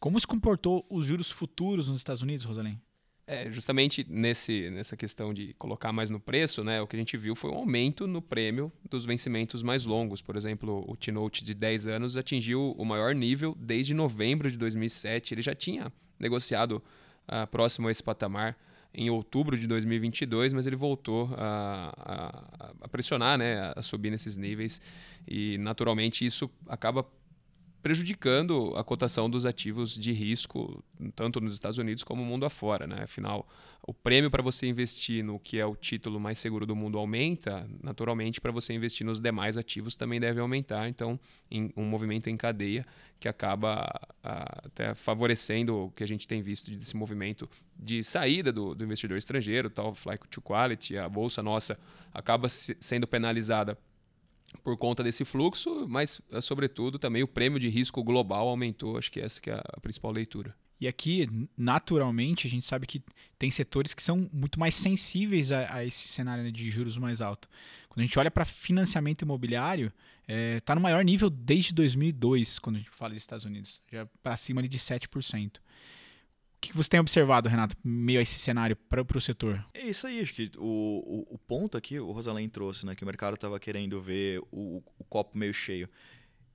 [0.00, 2.80] como se comportou os juros futuros nos Estados Unidos, Rosalém?
[3.26, 7.14] É, justamente nesse, nessa questão de colocar mais no preço, né, o que a gente
[7.18, 10.22] viu foi um aumento no prêmio dos vencimentos mais longos.
[10.22, 15.34] Por exemplo, o T-Note de 10 anos atingiu o maior nível desde novembro de 2007.
[15.34, 16.82] Ele já tinha negociado
[17.26, 18.56] ah, próximo a esse patamar
[18.94, 24.38] em outubro de 2022, mas ele voltou a, a- a pressionar, né, a subir nesses
[24.38, 24.80] níveis
[25.26, 27.06] e naturalmente isso acaba
[27.88, 30.84] prejudicando a cotação dos ativos de risco,
[31.16, 32.86] tanto nos Estados Unidos como no mundo afora.
[32.86, 33.04] Né?
[33.04, 33.48] Afinal,
[33.82, 37.66] o prêmio para você investir no que é o título mais seguro do mundo aumenta,
[37.82, 40.86] naturalmente, para você investir nos demais ativos também deve aumentar.
[40.86, 41.18] Então,
[41.74, 42.84] um movimento em cadeia
[43.18, 43.90] que acaba
[44.22, 48.84] ah, até favorecendo o que a gente tem visto desse movimento de saída do, do
[48.84, 51.78] investidor estrangeiro, tal flight to quality, a bolsa nossa
[52.12, 53.78] acaba se- sendo penalizada
[54.62, 58.96] por conta desse fluxo, mas, eh, sobretudo, também o prêmio de risco global aumentou.
[58.96, 60.54] Acho que essa que é a principal leitura.
[60.80, 63.02] E aqui, naturalmente, a gente sabe que
[63.38, 67.20] tem setores que são muito mais sensíveis a, a esse cenário né, de juros mais
[67.20, 67.48] alto.
[67.88, 69.92] Quando a gente olha para financiamento imobiliário,
[70.28, 74.36] está no maior nível desde 2002, quando a gente fala de Estados Unidos, já para
[74.36, 75.56] cima ali de 7%.
[76.58, 79.64] O que você tem observado, Renato, meio a esse cenário para o setor?
[79.72, 83.04] É isso aí, acho que o, o, o ponto aqui, o Rosalém trouxe, né, que
[83.04, 85.88] o mercado estava querendo ver o, o copo meio cheio.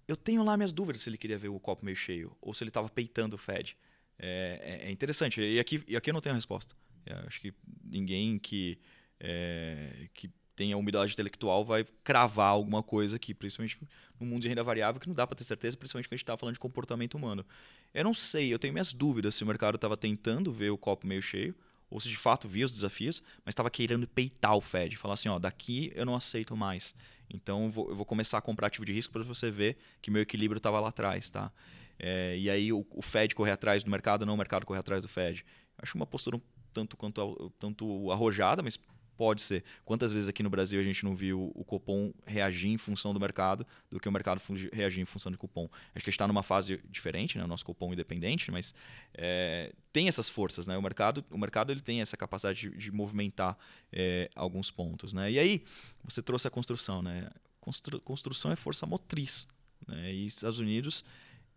[0.05, 2.61] Eu tenho lá minhas dúvidas se ele queria ver o copo meio cheio ou se
[2.65, 3.77] ele estava peitando o Fed.
[4.19, 5.39] É, é, é, interessante.
[5.41, 6.75] E aqui, e aqui eu não tenho a resposta.
[7.05, 8.77] É, acho que ninguém que,
[9.21, 13.77] é, que tenha umidade intelectual vai cravar alguma coisa aqui, principalmente
[14.19, 16.23] no mundo de renda variável, que não dá para ter certeza, principalmente quando a gente
[16.23, 17.45] está falando de comportamento humano.
[17.93, 21.07] Eu não sei, eu tenho minhas dúvidas se o mercado estava tentando ver o copo
[21.07, 21.55] meio cheio,
[21.89, 25.29] ou se de fato via os desafios, mas estava querendo peitar o Fed, falar assim,
[25.29, 26.95] ó, daqui eu não aceito mais.
[27.29, 30.09] Então eu vou, eu vou começar a comprar ativo de risco para você ver que
[30.09, 31.51] meu equilíbrio estava lá atrás, tá?
[31.99, 35.03] É, e aí o, o, Fed correr atrás do mercado, não o mercado correr atrás
[35.03, 35.45] do Fed.
[35.77, 36.41] Acho uma postura um
[36.73, 38.79] tanto quanto tanto arrojada, mas
[39.15, 39.63] Pode ser.
[39.85, 43.19] Quantas vezes aqui no Brasil a gente não viu o cupom reagir em função do
[43.19, 45.65] mercado do que o mercado reagir em função do cupom?
[45.65, 47.43] Acho que a gente está numa fase diferente, né?
[47.43, 48.73] o nosso cupom independente, mas
[49.13, 50.65] é, tem essas forças.
[50.65, 50.77] Né?
[50.77, 53.57] O mercado, o mercado ele tem essa capacidade de, de movimentar
[53.91, 55.13] é, alguns pontos.
[55.13, 55.31] Né?
[55.31, 55.63] E aí,
[56.03, 57.01] você trouxe a construção.
[57.01, 57.29] Né?
[57.59, 59.47] Constru, construção é força motriz.
[59.87, 60.11] Né?
[60.11, 61.03] E Estados Unidos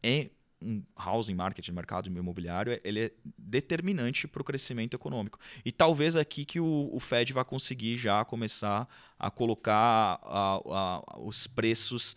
[0.03, 5.39] é um housing market, mercado imobiliário, ele é determinante para o crescimento econômico.
[5.65, 8.89] E talvez aqui que o, o Fed vai conseguir já começar
[9.19, 12.17] a colocar a, a, os preços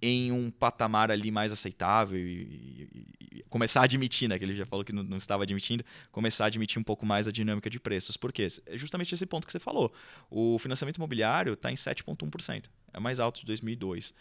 [0.00, 4.54] em um patamar ali mais aceitável e, e, e, começar a admitir, né, que ele
[4.54, 5.82] já falou que não, não, estava admitindo,
[6.12, 8.16] começar a admitir um pouco mais a dinâmica de preços.
[8.16, 8.46] Por quê?
[8.66, 9.92] É justamente esse ponto que você falou.
[10.30, 14.12] O financiamento imobiliário está em 7,1%, é mais alto de 2002.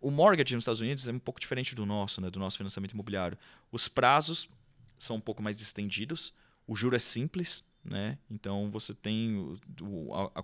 [0.00, 2.92] O mortgage nos Estados Unidos é um pouco diferente do nosso, né, do nosso financiamento
[2.92, 3.36] imobiliário.
[3.72, 4.48] Os prazos
[4.96, 6.32] são um pouco mais estendidos,
[6.66, 8.18] o juro é simples, né?
[8.30, 10.42] Então você tem o, o, a, a,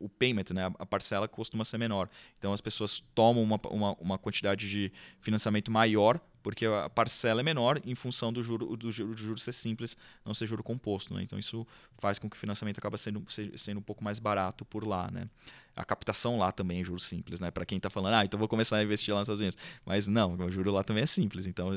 [0.00, 0.72] o payment, né?
[0.78, 2.08] a parcela costuma ser menor.
[2.38, 7.42] Então as pessoas tomam uma, uma, uma quantidade de financiamento maior porque a parcela é
[7.42, 11.14] menor em função do juro, do juro, do juro ser simples, não ser juro composto.
[11.14, 11.22] Né?
[11.22, 11.66] Então isso
[11.98, 13.24] faz com que o financiamento acabe sendo,
[13.56, 15.10] sendo um pouco mais barato por lá.
[15.10, 15.26] Né?
[15.74, 17.50] A captação lá também é juro simples, né?
[17.50, 19.56] Para quem está falando, ah, então vou começar a investir lá nos Estados Unidos.
[19.86, 21.46] Mas não, o juro lá também é simples.
[21.46, 21.70] Então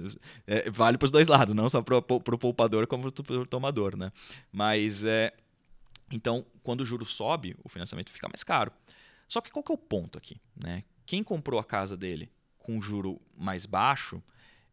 [0.46, 2.02] é, vale para os dois lados, não só para o
[2.38, 4.12] poupador como para o tomador, né?
[4.52, 5.32] Mas é.
[6.12, 8.72] Então, quando o juro sobe, o financiamento fica mais caro.
[9.30, 10.40] Só que qual que é o ponto aqui?
[10.56, 10.84] Né?
[11.06, 14.22] Quem comprou a casa dele com juro mais baixo,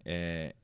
[0.04, 0.54] é,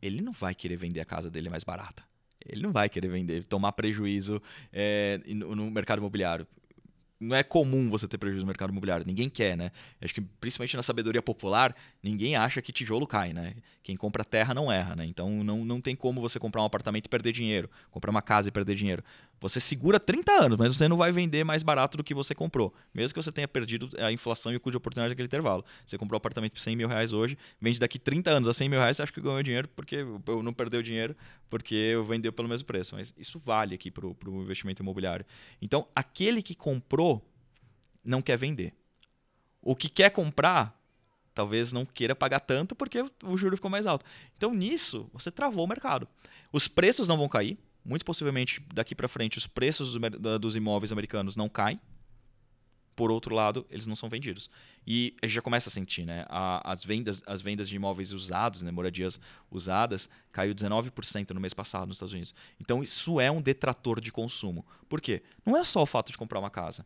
[0.00, 2.02] ele não vai querer vender a casa dele mais barata.
[2.46, 4.40] Ele não vai querer vender, tomar prejuízo
[4.72, 6.46] é, no, no mercado imobiliário
[7.20, 9.04] não é comum você ter prejuízo no mercado imobiliário.
[9.06, 9.70] Ninguém quer, né?
[10.00, 13.56] Acho que principalmente na sabedoria popular, ninguém acha que tijolo cai, né?
[13.82, 15.04] Quem compra terra não erra, né?
[15.04, 18.48] Então não, não tem como você comprar um apartamento e perder dinheiro, comprar uma casa
[18.48, 19.04] e perder dinheiro.
[19.40, 22.74] Você segura 30 anos, mas você não vai vender mais barato do que você comprou.
[22.92, 25.64] Mesmo que você tenha perdido a inflação e o custo de oportunidade daquele intervalo.
[25.84, 28.68] Você comprou um apartamento por 100 mil reais hoje, vende daqui 30 anos a 100
[28.68, 31.16] mil reais, você acha que ganhou dinheiro porque eu não perdeu dinheiro
[31.48, 32.94] porque eu vendeu pelo mesmo preço.
[32.94, 35.24] Mas isso vale aqui para o investimento imobiliário.
[35.60, 37.26] Então, aquele que comprou
[38.04, 38.72] não quer vender.
[39.62, 40.78] O que quer comprar
[41.34, 44.04] talvez não queira pagar tanto porque o juro ficou mais alto.
[44.36, 46.06] Então nisso você travou o mercado.
[46.52, 49.96] Os preços não vão cair, muito possivelmente daqui para frente os preços
[50.40, 51.78] dos imóveis americanos não caem.
[52.94, 54.50] Por outro lado, eles não são vendidos.
[54.86, 56.26] E a gente já começa a sentir, né?
[56.28, 58.70] as, vendas, as vendas de imóveis usados, né?
[58.70, 59.18] moradias
[59.50, 62.34] usadas, caiu 19% no mês passado nos Estados Unidos.
[62.60, 64.66] Então, isso é um detrator de consumo.
[64.86, 65.22] Por quê?
[65.46, 66.84] Não é só o fato de comprar uma casa.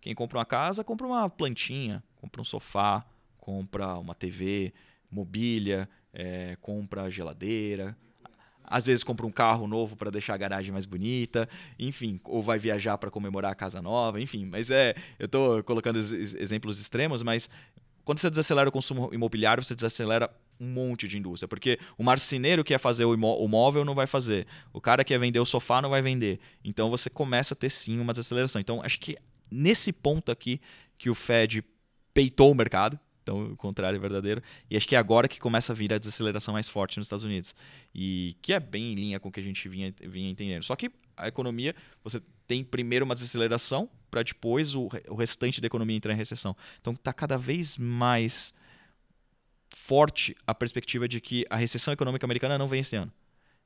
[0.00, 3.04] Quem compra uma casa, compra uma plantinha, compra um sofá,
[3.36, 4.72] compra uma TV,
[5.10, 7.96] mobília, é, compra geladeira.
[8.64, 11.48] Às vezes compra um carro novo para deixar a garagem mais bonita,
[11.78, 14.44] enfim, ou vai viajar para comemorar a casa nova, enfim.
[14.44, 17.50] Mas é, eu estou colocando exemplos extremos, mas
[18.04, 21.48] quando você desacelera o consumo imobiliário, você desacelera um monte de indústria.
[21.48, 24.46] Porque o marceneiro que quer fazer o, o móvel não vai fazer.
[24.72, 26.40] O cara que quer vender o sofá não vai vender.
[26.64, 28.60] Então você começa a ter sim uma desaceleração.
[28.60, 29.16] Então acho que
[29.50, 30.60] nesse ponto aqui
[30.98, 31.64] que o Fed
[32.14, 32.98] peitou o mercado.
[33.22, 34.42] Então, o contrário é verdadeiro.
[34.70, 37.24] E acho que é agora que começa a vir a desaceleração mais forte nos Estados
[37.24, 37.54] Unidos.
[37.94, 40.64] E que é bem em linha com o que a gente vinha, vinha entendendo.
[40.64, 45.66] Só que a economia, você tem primeiro uma desaceleração, para depois o, o restante da
[45.66, 46.56] economia entrar em recessão.
[46.80, 48.52] Então, está cada vez mais
[49.74, 53.12] forte a perspectiva de que a recessão econômica americana não vem esse ano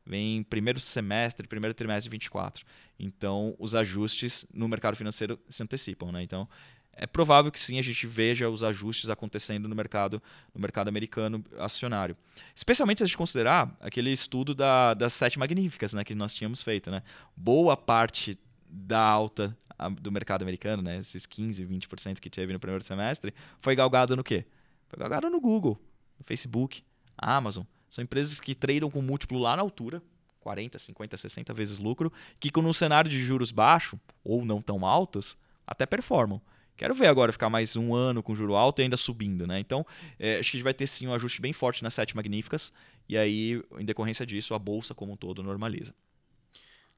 [0.07, 2.65] vem primeiro semestre, primeiro trimestre de 24.
[2.99, 6.23] Então, os ajustes no mercado financeiro se antecipam, né?
[6.23, 6.49] Então,
[6.97, 10.23] é provável que sim a gente veja os ajustes acontecendo no mercado
[10.55, 12.17] no mercado americano acionário.
[12.55, 16.63] Especialmente se a gente considerar aquele estudo da, das sete magníficas né, que nós tínhamos
[16.63, 16.91] feito.
[16.91, 17.03] Né?
[17.37, 19.57] Boa parte da alta
[20.01, 24.25] do mercado americano, né, esses 15, 20% que teve no primeiro semestre, foi galgado no
[24.25, 24.47] quê?
[24.89, 25.79] Foi galgado no Google,
[26.19, 26.83] no Facebook,
[27.19, 30.03] Amazon, são empresas que tradam com múltiplo lá na altura,
[30.41, 34.87] 40, 50, 60 vezes lucro, que com um cenário de juros baixo ou não tão
[34.87, 36.41] altos, até performam.
[36.77, 39.59] Quero ver agora ficar mais um ano com juro alto e ainda subindo, né?
[39.59, 39.87] Então,
[40.19, 42.73] é, acho que a gente vai ter sim um ajuste bem forte nas sete magníficas,
[43.09, 45.95] e aí, em decorrência disso, a bolsa como um todo normaliza.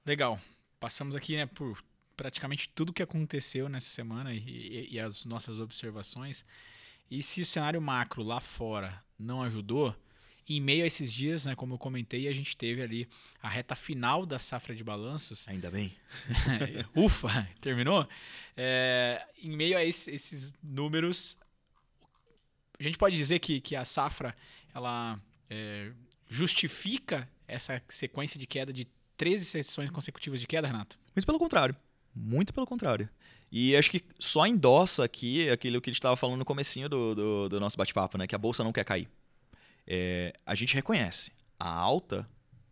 [0.04, 0.40] Legal.
[0.80, 1.82] Passamos aqui né, por
[2.16, 6.44] praticamente tudo que aconteceu nessa semana e, e, e as nossas observações.
[7.10, 9.94] E se o cenário macro lá fora não ajudou,
[10.56, 13.08] em meio a esses dias, né, como eu comentei, a gente teve ali
[13.42, 15.46] a reta final da safra de balanços.
[15.46, 15.94] Ainda bem.
[16.96, 18.08] Ufa, terminou?
[18.56, 21.36] É, em meio a esse, esses números,
[22.78, 24.34] a gente pode dizer que, que a safra
[24.74, 25.90] ela é,
[26.28, 28.86] justifica essa sequência de queda de
[29.18, 30.98] 13 sessões consecutivas de queda, Renato?
[31.14, 31.76] Muito pelo contrário.
[32.14, 33.08] Muito pelo contrário.
[33.52, 37.14] E acho que só endossa aqui aquilo que a gente estava falando no comecinho do,
[37.14, 38.26] do, do nosso bate-papo, né?
[38.26, 39.08] Que a bolsa não quer cair
[39.90, 42.28] é, a gente reconhece a alta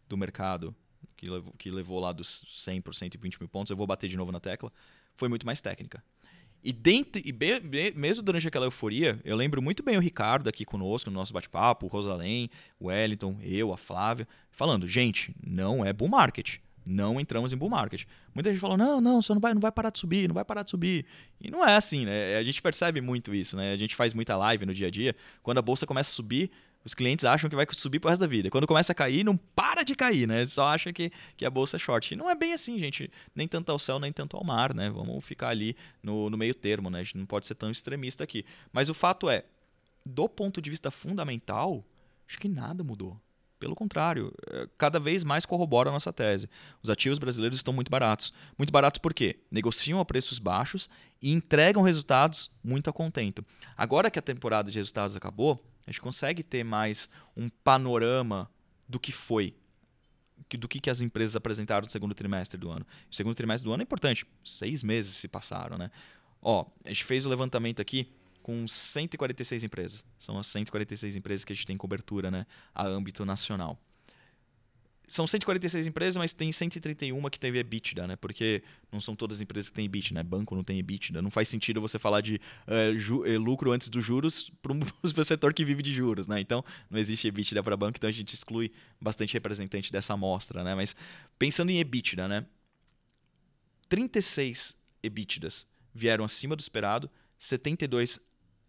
[0.07, 0.77] do mercado,
[1.17, 4.17] que levou, que levou lá dos 100 por 120 mil pontos, eu vou bater de
[4.19, 4.71] novo na tecla,
[5.15, 6.05] foi muito mais técnica.
[6.63, 10.49] E, dentro, e be, be, mesmo durante aquela euforia, eu lembro muito bem o Ricardo
[10.49, 15.85] aqui conosco, no nosso bate-papo, o Rosalém, o Wellington, eu, a Flávia, falando, gente, não
[15.85, 16.59] é bull market.
[16.85, 18.05] Não entramos em bull market.
[18.33, 20.45] Muita gente falou, não, não, você não vai, não vai parar de subir, não vai
[20.45, 21.05] parar de subir.
[21.41, 22.37] E não é assim, né?
[22.37, 23.73] A gente percebe muito isso, né?
[23.73, 25.17] A gente faz muita live no dia a dia.
[25.43, 26.51] Quando a bolsa começa a subir,
[26.87, 28.49] os clientes acham que vai subir pro resto da vida.
[28.49, 30.47] Quando começa a cair, não para de cair, né?
[30.47, 32.15] Só acha que, que a bolsa é short.
[32.15, 33.11] E não é bem assim, gente.
[33.35, 34.89] Nem tanto ao céu, nem tanto ao mar, né?
[34.89, 37.01] Vamos ficar ali no, no meio termo, né?
[37.01, 38.45] A gente não pode ser tão extremista aqui.
[38.73, 39.45] Mas o fato é,
[40.05, 41.85] do ponto de vista fundamental,
[42.29, 43.21] acho que nada mudou.
[43.59, 46.49] Pelo contrário, é, cada vez mais corrobora a nossa tese.
[46.81, 48.33] Os ativos brasileiros estão muito baratos.
[48.57, 49.41] Muito baratos por quê?
[49.51, 50.89] Negociam a preços baixos
[51.21, 53.45] e entregam resultados muito a contento.
[53.77, 58.51] Agora que a temporada de resultados acabou, a gente consegue ter mais um panorama
[58.89, 59.55] do que foi,
[60.51, 62.87] do que, que as empresas apresentaram no segundo trimestre do ano.
[63.11, 65.91] O segundo trimestre do ano é importante, seis meses se passaram, né?
[66.43, 70.05] Ó, a gente fez o levantamento aqui com 146 empresas.
[70.19, 73.81] São as 146 empresas que a gente tem cobertura, né, a âmbito nacional
[75.09, 78.17] são 146 empresas, mas tem 131 que teve EBITDA, né?
[78.17, 80.23] Porque não são todas as empresas que têm EBITDA, né?
[80.23, 81.23] Banco não tem EBITDA.
[81.23, 84.81] Não faz sentido você falar de uh, lucro antes dos juros para um
[85.23, 86.41] setor que vive de juros, né?
[86.41, 90.75] Então, não existe EBITDA para banco, então a gente exclui bastante representante dessa amostra, né?
[90.75, 90.97] Mas
[91.39, 92.45] pensando em EBITDA, né?
[93.89, 98.19] 36 EBITDAs vieram acima do esperado, 72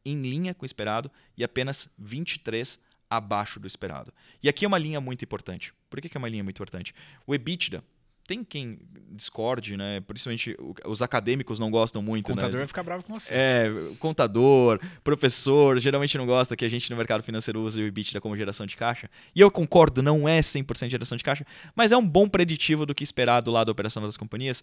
[0.06, 4.14] em linha com o esperado e apenas 23 abaixo do esperado.
[4.42, 5.74] E aqui é uma linha muito importante.
[5.90, 6.94] Por que, é uma linha muito importante?
[7.26, 7.84] O EBITDA,
[8.28, 8.78] tem quem
[9.12, 10.02] discorde, né?
[10.02, 12.28] Principalmente os acadêmicos não gostam muito.
[12.28, 12.58] O contador né?
[12.60, 13.34] vai ficar bravo com você.
[13.34, 18.20] É, contador, professor, geralmente não gosta que a gente no mercado financeiro use o EBITDA
[18.20, 19.10] como geração de caixa.
[19.34, 22.94] E eu concordo, não é 100% geração de caixa, mas é um bom preditivo do
[22.94, 24.62] que esperar do lado operacional das companhias.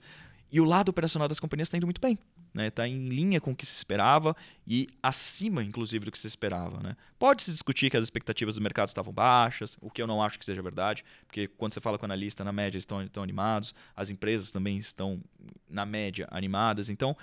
[0.51, 2.13] E o lado operacional das companhias está indo muito bem.
[2.13, 2.71] Está né?
[2.71, 6.81] Tá em linha com o que se esperava e acima, inclusive, do que se esperava.
[6.81, 6.97] Né?
[7.19, 10.45] Pode-se discutir que as expectativas do mercado estavam baixas, o que eu não acho que
[10.45, 14.11] seja verdade, porque quando você fala com o analista, na média, estão, estão animados, as
[14.11, 15.21] empresas também estão,
[15.69, 16.89] na média, animadas.
[16.89, 17.17] Então,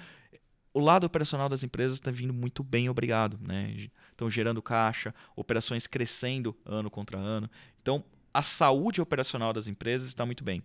[0.74, 3.40] o lado operacional das empresas está vindo muito bem, obrigado.
[3.42, 3.90] Né?
[4.10, 7.50] Estão gerando caixa, operações crescendo ano contra ano.
[7.82, 8.04] Então,
[8.34, 10.64] a saúde operacional das empresas está muito bem.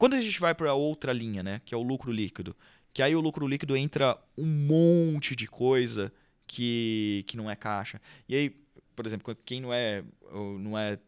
[0.00, 2.56] Quando a gente vai para outra linha, né, que é o lucro líquido,
[2.90, 6.10] que aí o lucro líquido entra um monte de coisa
[6.46, 8.00] que, que não é caixa.
[8.26, 8.48] E aí,
[8.96, 10.02] por exemplo, quem não é,
[10.58, 10.98] não é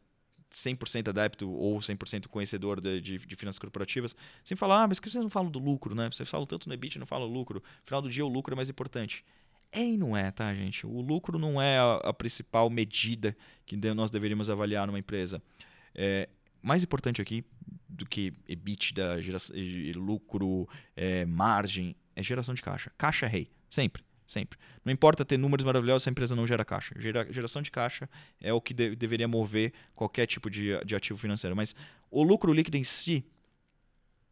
[0.50, 5.08] 100% adepto ou 100% conhecedor de, de, de, finanças corporativas, sempre fala, ah, mas que
[5.08, 6.10] vocês não falam do lucro, né?
[6.12, 7.62] Vocês falam tanto no EBIT não falam lucro.
[7.64, 9.24] No final do dia, o lucro é mais importante.
[9.72, 10.86] É e não é, tá, gente?
[10.86, 15.42] O lucro não é a, a principal medida que nós deveríamos avaliar numa empresa.
[15.94, 16.28] É,
[16.60, 17.42] mais importante aqui,
[17.92, 19.54] do que EBITDA, geração,
[19.94, 22.90] lucro, é, margem, é geração de caixa.
[22.96, 24.02] Caixa é rei, sempre.
[24.26, 24.58] Sempre.
[24.82, 26.94] Não importa ter números maravilhosos se a empresa não gera caixa.
[26.98, 28.08] Gera, geração de caixa
[28.40, 31.54] é o que de, deveria mover qualquer tipo de, de ativo financeiro.
[31.54, 31.74] Mas
[32.10, 33.26] o lucro líquido em si,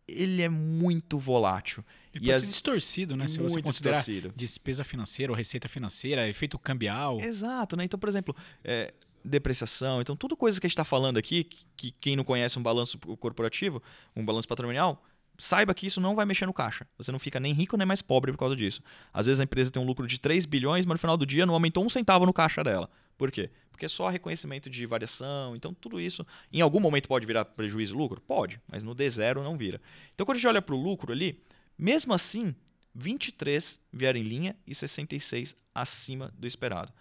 [0.08, 1.84] ele é muito volátil.
[2.14, 2.42] Ele e pode as...
[2.44, 3.26] ser distorcido, né?
[3.26, 4.32] Se você considerar distorcido.
[4.34, 7.20] despesa financeira ou receita financeira, efeito cambial.
[7.20, 7.84] Exato, né?
[7.84, 8.94] Então, por exemplo, é,
[9.24, 10.00] depreciação.
[10.00, 12.62] Então, tudo coisa que a gente está falando aqui, que, que quem não conhece um
[12.62, 13.82] balanço corporativo,
[14.14, 15.02] um balanço patrimonial,
[15.38, 16.86] saiba que isso não vai mexer no caixa.
[16.98, 18.82] Você não fica nem rico nem mais pobre por causa disso.
[19.12, 21.46] Às vezes a empresa tem um lucro de 3 bilhões, mas no final do dia
[21.46, 22.90] não aumentou um centavo no caixa dela.
[23.16, 23.50] Por quê?
[23.70, 25.56] Porque é só reconhecimento de variação.
[25.56, 28.20] Então, tudo isso, em algum momento pode virar prejuízo e lucro?
[28.20, 29.80] Pode, mas no D0 não vira.
[30.14, 31.42] Então, quando a gente olha para o lucro ali,
[31.78, 32.54] mesmo assim,
[32.94, 36.92] 23 vieram em linha e 66 acima do esperado.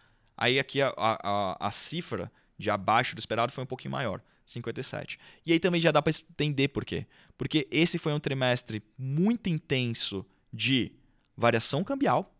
[0.42, 4.22] Aí aqui a, a, a cifra de abaixo do esperado foi um pouquinho maior.
[4.46, 5.20] 57.
[5.46, 7.06] E aí também já dá para entender por quê.
[7.38, 10.92] Porque esse foi um trimestre muito intenso de
[11.38, 12.34] variação cambial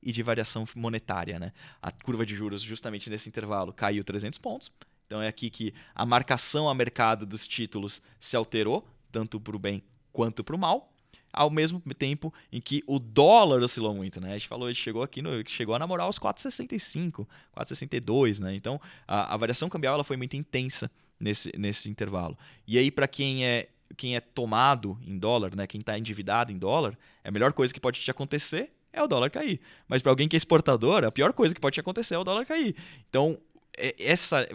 [0.00, 1.52] e de variação monetária, né?
[1.82, 4.70] A curva de juros justamente nesse intervalo caiu 300 pontos.
[5.06, 9.58] Então é aqui que a marcação a mercado dos títulos se alterou, tanto para o
[9.58, 9.82] bem
[10.12, 10.92] quanto para o mal,
[11.32, 14.30] ao mesmo tempo em que o dólar oscilou muito, né?
[14.30, 17.26] A gente falou, a gente chegou aqui no, chegou a namorar os 4,65,
[17.56, 18.54] 4,62, né?
[18.54, 22.36] Então a, a variação cambial ela foi muito intensa nesse, nesse intervalo.
[22.66, 25.66] E aí para quem é quem é tomado em dólar, né?
[25.66, 29.30] Quem está endividado em dólar, a melhor coisa que pode te acontecer é o dólar
[29.30, 29.60] cair.
[29.86, 32.24] Mas para alguém que é exportador, a pior coisa que pode te acontecer é o
[32.24, 32.76] dólar cair.
[33.08, 33.38] Então,
[33.76, 34.46] é, essa,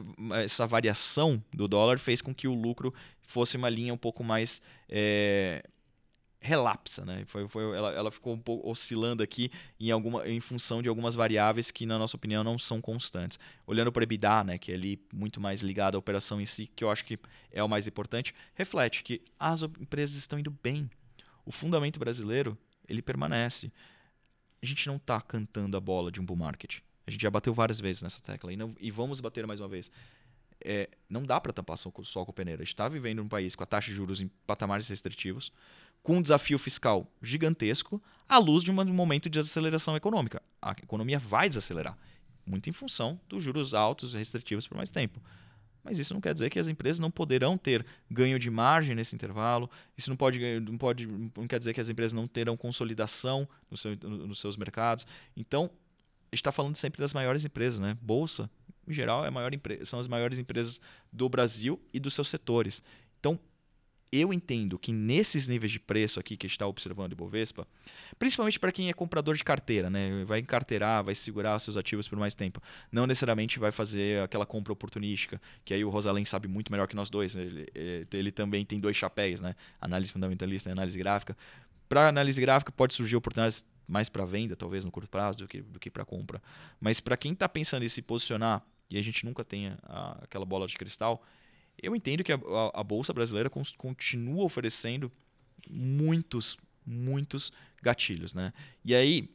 [0.44, 4.62] essa variação do dólar fez com que o lucro fosse uma linha um pouco mais
[4.90, 5.64] é,
[6.44, 7.24] relapsa, né?
[7.26, 11.16] Foi, foi, ela, ela ficou um pouco oscilando aqui em, alguma, em função de algumas
[11.16, 13.40] variáveis que, na nossa opinião, não são constantes.
[13.66, 16.70] Olhando para o EBITDA, né, que é ali muito mais ligado à operação em si,
[16.76, 17.18] que eu acho que
[17.50, 20.90] é o mais importante, reflete que as empresas estão indo bem.
[21.46, 22.58] O fundamento brasileiro,
[22.90, 23.72] ele permanece.
[24.62, 26.80] A gente não está cantando a bola de um bull market.
[27.08, 29.70] A gente já bateu várias vezes nessa tecla e, não, e vamos bater mais uma
[29.70, 29.90] vez.
[30.64, 32.62] É, não dá para tampar só, com o peneira.
[32.62, 35.52] A gente está vivendo num país com a taxa de juros em patamares restritivos
[36.04, 40.44] com um desafio fiscal gigantesco, à luz de um momento de desaceleração econômica.
[40.62, 41.98] A economia vai desacelerar,
[42.46, 45.22] muito em função dos juros altos e restritivos por mais tempo.
[45.82, 49.16] Mas isso não quer dizer que as empresas não poderão ter ganho de margem nesse
[49.16, 49.70] intervalo.
[49.98, 53.76] Isso não pode, não pode, não quer dizer que as empresas não terão consolidação no
[53.76, 55.06] seu, no, nos seus mercados.
[55.36, 57.98] Então, a gente está falando sempre das maiores empresas, né?
[58.02, 58.50] Bolsa,
[58.88, 59.52] em geral, é maior
[59.84, 60.80] são as maiores empresas
[61.12, 62.82] do Brasil e dos seus setores.
[63.20, 63.40] Então,
[64.14, 67.68] eu entendo que nesses níveis de preço aqui que está observando o Ibovespa,
[68.20, 70.24] principalmente para quem é comprador de carteira, né?
[70.24, 72.62] vai encarteirar, vai segurar seus ativos por mais tempo,
[72.92, 76.96] não necessariamente vai fazer aquela compra oportunística, que aí o Rosalém sabe muito melhor que
[76.96, 77.66] nós dois, ele,
[78.14, 79.56] ele também tem dois chapéus, né?
[79.82, 81.36] análise fundamentalista e análise gráfica.
[81.90, 85.62] Para análise gráfica pode surgir oportunidades mais para venda, talvez no curto prazo, do que,
[85.62, 86.42] do que para compra.
[86.80, 90.46] Mas para quem está pensando em se posicionar, e a gente nunca tenha a, aquela
[90.46, 91.24] bola de cristal,
[91.82, 95.12] eu entendo que a, a, a Bolsa Brasileira continua oferecendo
[95.70, 98.34] muitos, muitos gatilhos.
[98.34, 98.54] Né?
[98.86, 99.30] E aí,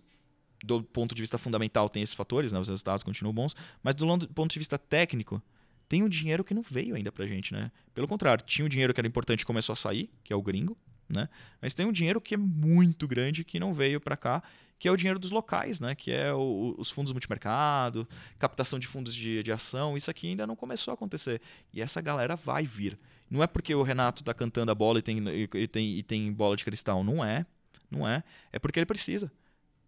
[0.62, 2.58] do ponto de vista fundamental, tem esses fatores, né?
[2.58, 5.42] os resultados continuam bons, mas do ponto de vista técnico,
[5.88, 7.72] tem um dinheiro que não veio ainda pra gente, né?
[7.94, 10.42] Pelo contrário, tinha um dinheiro que era importante e começou a sair, que é o
[10.42, 10.76] gringo,
[11.08, 11.28] né?
[11.60, 14.42] Mas tem um dinheiro que é muito grande que não veio para cá
[14.78, 15.94] que é o dinheiro dos locais, né?
[15.94, 19.96] que é o, os fundos multimercado, captação de fundos de, de ação.
[19.96, 21.40] Isso aqui ainda não começou a acontecer.
[21.72, 22.98] E essa galera vai vir.
[23.28, 26.32] Não é porque o Renato está cantando a bola e tem, e, tem, e tem
[26.32, 27.02] bola de cristal.
[27.02, 27.44] Não é.
[27.90, 28.22] Não é.
[28.52, 29.32] É porque ele precisa.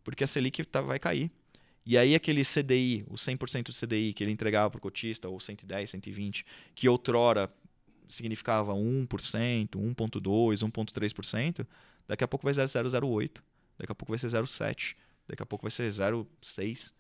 [0.02, 1.30] Porque a Selic tá, vai cair.
[1.86, 5.40] E aí aquele CDI, o 100% do CDI que ele entregava para o cotista, ou
[5.40, 6.44] 110, 120,
[6.74, 7.50] que outrora
[8.12, 11.66] significava 1%, 1.2%, 1.3%,
[12.06, 13.40] daqui a pouco vai ser 0,08%
[13.80, 14.94] daqui a pouco vai ser 0,7,
[15.26, 16.92] daqui a pouco vai ser 0,6.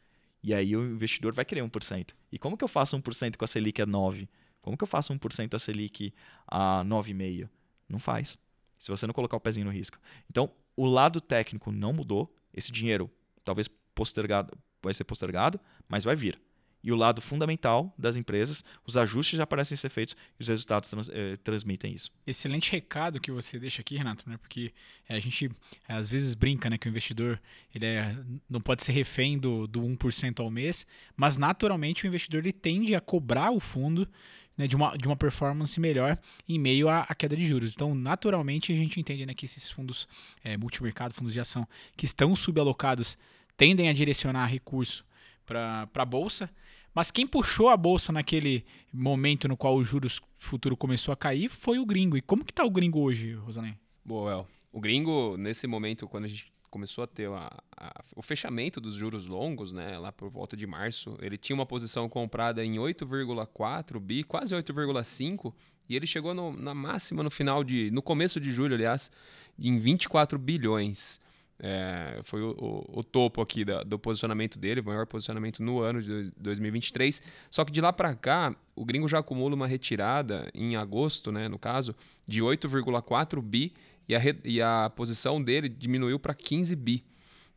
[0.42, 2.14] E aí o investidor vai querer 1%.
[2.32, 4.28] E como que eu faço 1% com a Selic a 9?
[4.62, 6.14] Como que eu faço 1% a Selic
[6.46, 7.48] a 9,5?
[7.86, 8.38] Não faz.
[8.78, 9.98] Se você não colocar o pezinho no risco.
[10.30, 12.34] Então, o lado técnico não mudou.
[12.54, 13.10] Esse dinheiro
[13.44, 16.40] talvez postergado, vai ser postergado, mas vai vir
[16.82, 20.88] e o lado fundamental das empresas, os ajustes já parecem ser feitos e os resultados
[20.88, 22.10] trans, eh, transmitem isso.
[22.26, 24.36] Excelente recado que você deixa aqui, Renato, né?
[24.38, 24.72] porque
[25.08, 25.50] eh, a gente
[25.88, 27.40] eh, às vezes brinca né, que o investidor
[27.74, 28.16] ele é,
[28.48, 32.94] não pode ser refém do, do 1% ao mês, mas naturalmente o investidor ele tende
[32.94, 34.08] a cobrar o fundo
[34.56, 36.18] né, de, uma, de uma performance melhor
[36.48, 37.74] em meio à, à, queda de juros.
[37.74, 40.08] Então, naturalmente, a gente entende né, que esses fundos
[40.42, 41.66] é, multimercado, fundos de ação
[41.96, 43.18] que estão subalocados,
[43.56, 45.04] tendem a direcionar recurso
[45.44, 46.48] para a bolsa
[46.94, 51.48] mas quem puxou a bolsa naquele momento no qual o juros futuro começou a cair
[51.48, 52.16] foi o gringo.
[52.16, 53.78] E como que tá o gringo hoje, Rosalém?
[54.04, 54.48] Boa, El.
[54.72, 58.94] O gringo, nesse momento, quando a gente começou a ter a, a, o fechamento dos
[58.94, 63.98] juros longos, né, lá por volta de março, ele tinha uma posição comprada em 8,4
[63.98, 65.52] bi, quase 8,5,
[65.88, 69.10] e ele chegou no, na máxima no final de, no começo de julho, aliás,
[69.58, 71.20] em 24 bilhões.
[71.62, 75.80] É, foi o, o, o, topo aqui da, do posicionamento dele, o maior posicionamento no
[75.80, 77.20] ano de 2023.
[77.50, 81.48] Só que de lá para cá, o gringo já acumula uma retirada em agosto, né,
[81.48, 81.94] no caso,
[82.26, 83.74] de 8,4 bi
[84.08, 87.04] e a, e a posição dele diminuiu para 15 bi.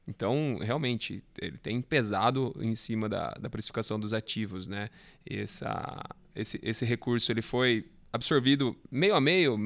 [0.06, 4.68] Então, realmente, ele tem pesado em cima da, da precificação dos ativos.
[4.68, 4.90] Né?
[5.26, 6.04] Essa,
[6.36, 9.58] esse, esse recurso ele foi absorvido meio a meio,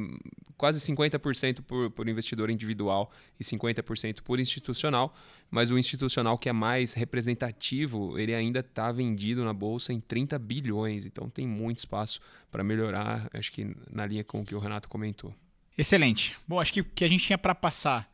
[0.57, 5.13] quase 50% por, por investidor individual e 50% por institucional,
[5.51, 10.39] mas o institucional que é mais representativo, ele ainda está vendido na bolsa em 30
[10.39, 12.19] bilhões, então tem muito espaço
[12.49, 15.33] para melhorar, acho que na linha com o que o Renato comentou.
[15.77, 16.35] Excelente.
[16.47, 18.11] Bom, acho que o que a gente tinha para passar,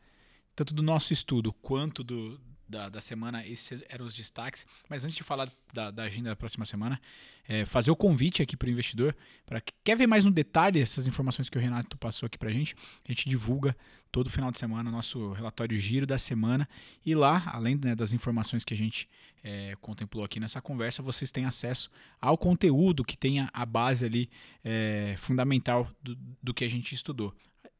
[0.54, 2.38] tanto do nosso estudo quanto do,
[2.68, 4.66] da, da semana, esses eram os destaques.
[4.88, 7.00] Mas antes de falar da, da agenda da próxima semana,
[7.48, 11.06] é, fazer o convite aqui para o investidor, para quer ver mais no detalhe essas
[11.06, 12.74] informações que o Renato passou aqui para a gente,
[13.06, 13.76] a gente divulga
[14.10, 16.68] todo final de semana nosso relatório giro da semana.
[17.04, 19.08] E lá, além né, das informações que a gente
[19.42, 21.90] é, contemplou aqui nessa conversa, vocês têm acesso
[22.20, 24.30] ao conteúdo que tenha a base ali
[24.64, 27.34] é, fundamental do, do que a gente estudou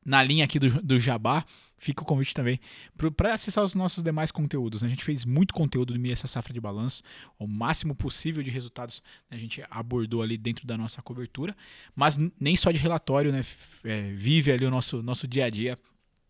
[0.04, 1.44] na linha aqui do, do Jabá,
[1.76, 2.58] fica o convite também
[3.16, 4.82] para acessar os nossos demais conteúdos.
[4.82, 4.86] Né?
[4.86, 7.02] A gente fez muito conteúdo do MIA essa safra de balanço,
[7.38, 9.36] o máximo possível de resultados né?
[9.36, 11.56] a gente abordou ali dentro da nossa cobertura,
[11.94, 13.42] mas nem só de relatório, né?
[13.84, 15.78] É, vive ali o nosso, nosso dia a dia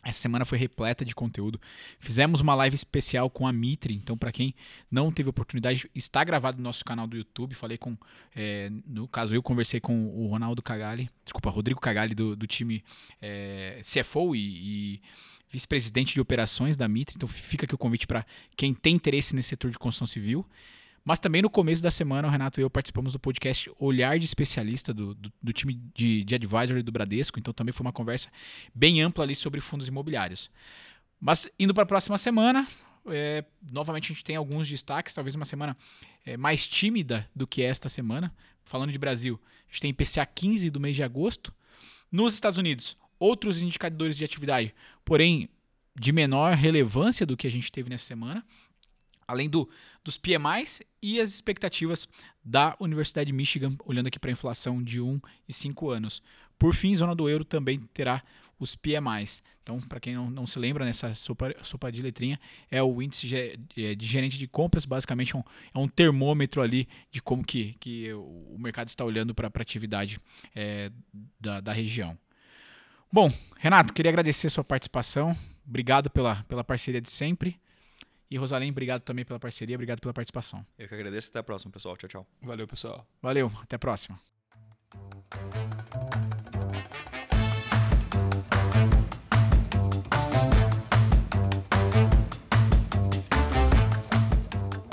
[0.05, 1.61] essa semana foi repleta de conteúdo.
[1.99, 4.55] Fizemos uma live especial com a Mitre, então para quem
[4.91, 7.55] não teve oportunidade, está gravado no nosso canal do YouTube.
[7.55, 7.97] Falei com,
[8.35, 12.85] é, no caso eu conversei com o Ronaldo Cagali, desculpa, Rodrigo Cagali do, do time
[13.21, 14.41] é, CFO e,
[14.97, 15.03] e
[15.51, 17.15] vice-presidente de operações da Mitre.
[17.17, 18.27] Então fica aqui o convite para
[18.57, 20.45] quem tem interesse nesse setor de construção civil.
[21.05, 24.25] Mas também no começo da semana, o Renato e eu participamos do podcast Olhar de
[24.25, 27.39] Especialista do, do, do time de, de advisory do Bradesco.
[27.39, 28.31] Então também foi uma conversa
[28.75, 30.51] bem ampla ali sobre fundos imobiliários.
[31.21, 32.67] Mas indo para a próxima semana,
[33.07, 35.77] é, novamente a gente tem alguns destaques, talvez uma semana
[36.25, 38.35] é, mais tímida do que esta semana.
[38.65, 39.39] Falando de Brasil,
[39.69, 41.53] a gente tem IPCA 15 do mês de agosto.
[42.11, 44.75] Nos Estados Unidos, outros indicadores de atividade,
[45.05, 45.51] porém
[45.95, 48.45] de menor relevância do que a gente teve nessa semana
[49.27, 49.69] além do,
[50.03, 52.09] dos PMIs e as expectativas
[52.45, 56.23] da Universidade de Michigan, olhando aqui para a inflação de 1 e 5 anos.
[56.59, 58.23] Por fim, zona do euro também terá
[58.59, 59.43] os PMIs.
[59.63, 62.39] Então, para quem não, não, se lembra, nessa sopa, sopa de letrinha,
[62.71, 65.43] é o índice de, de gerente de compras, basicamente é um,
[65.75, 70.21] é um, termômetro ali de como que, que o mercado está olhando para a atividade
[70.55, 70.93] é,
[71.41, 72.17] da, da região.
[73.11, 75.37] Bom, Renato, queria agradecer a sua participação.
[75.67, 77.59] Obrigado pela, pela parceria de sempre.
[78.35, 80.67] E Rosalim, obrigado também pela parceria, obrigado pela participação.
[80.77, 81.31] Eu que agradeço.
[81.31, 81.97] Até a próxima, pessoal.
[81.97, 82.27] Tchau, tchau.
[82.43, 83.07] Valeu, pessoal.
[83.23, 84.19] Valeu, até a próxima.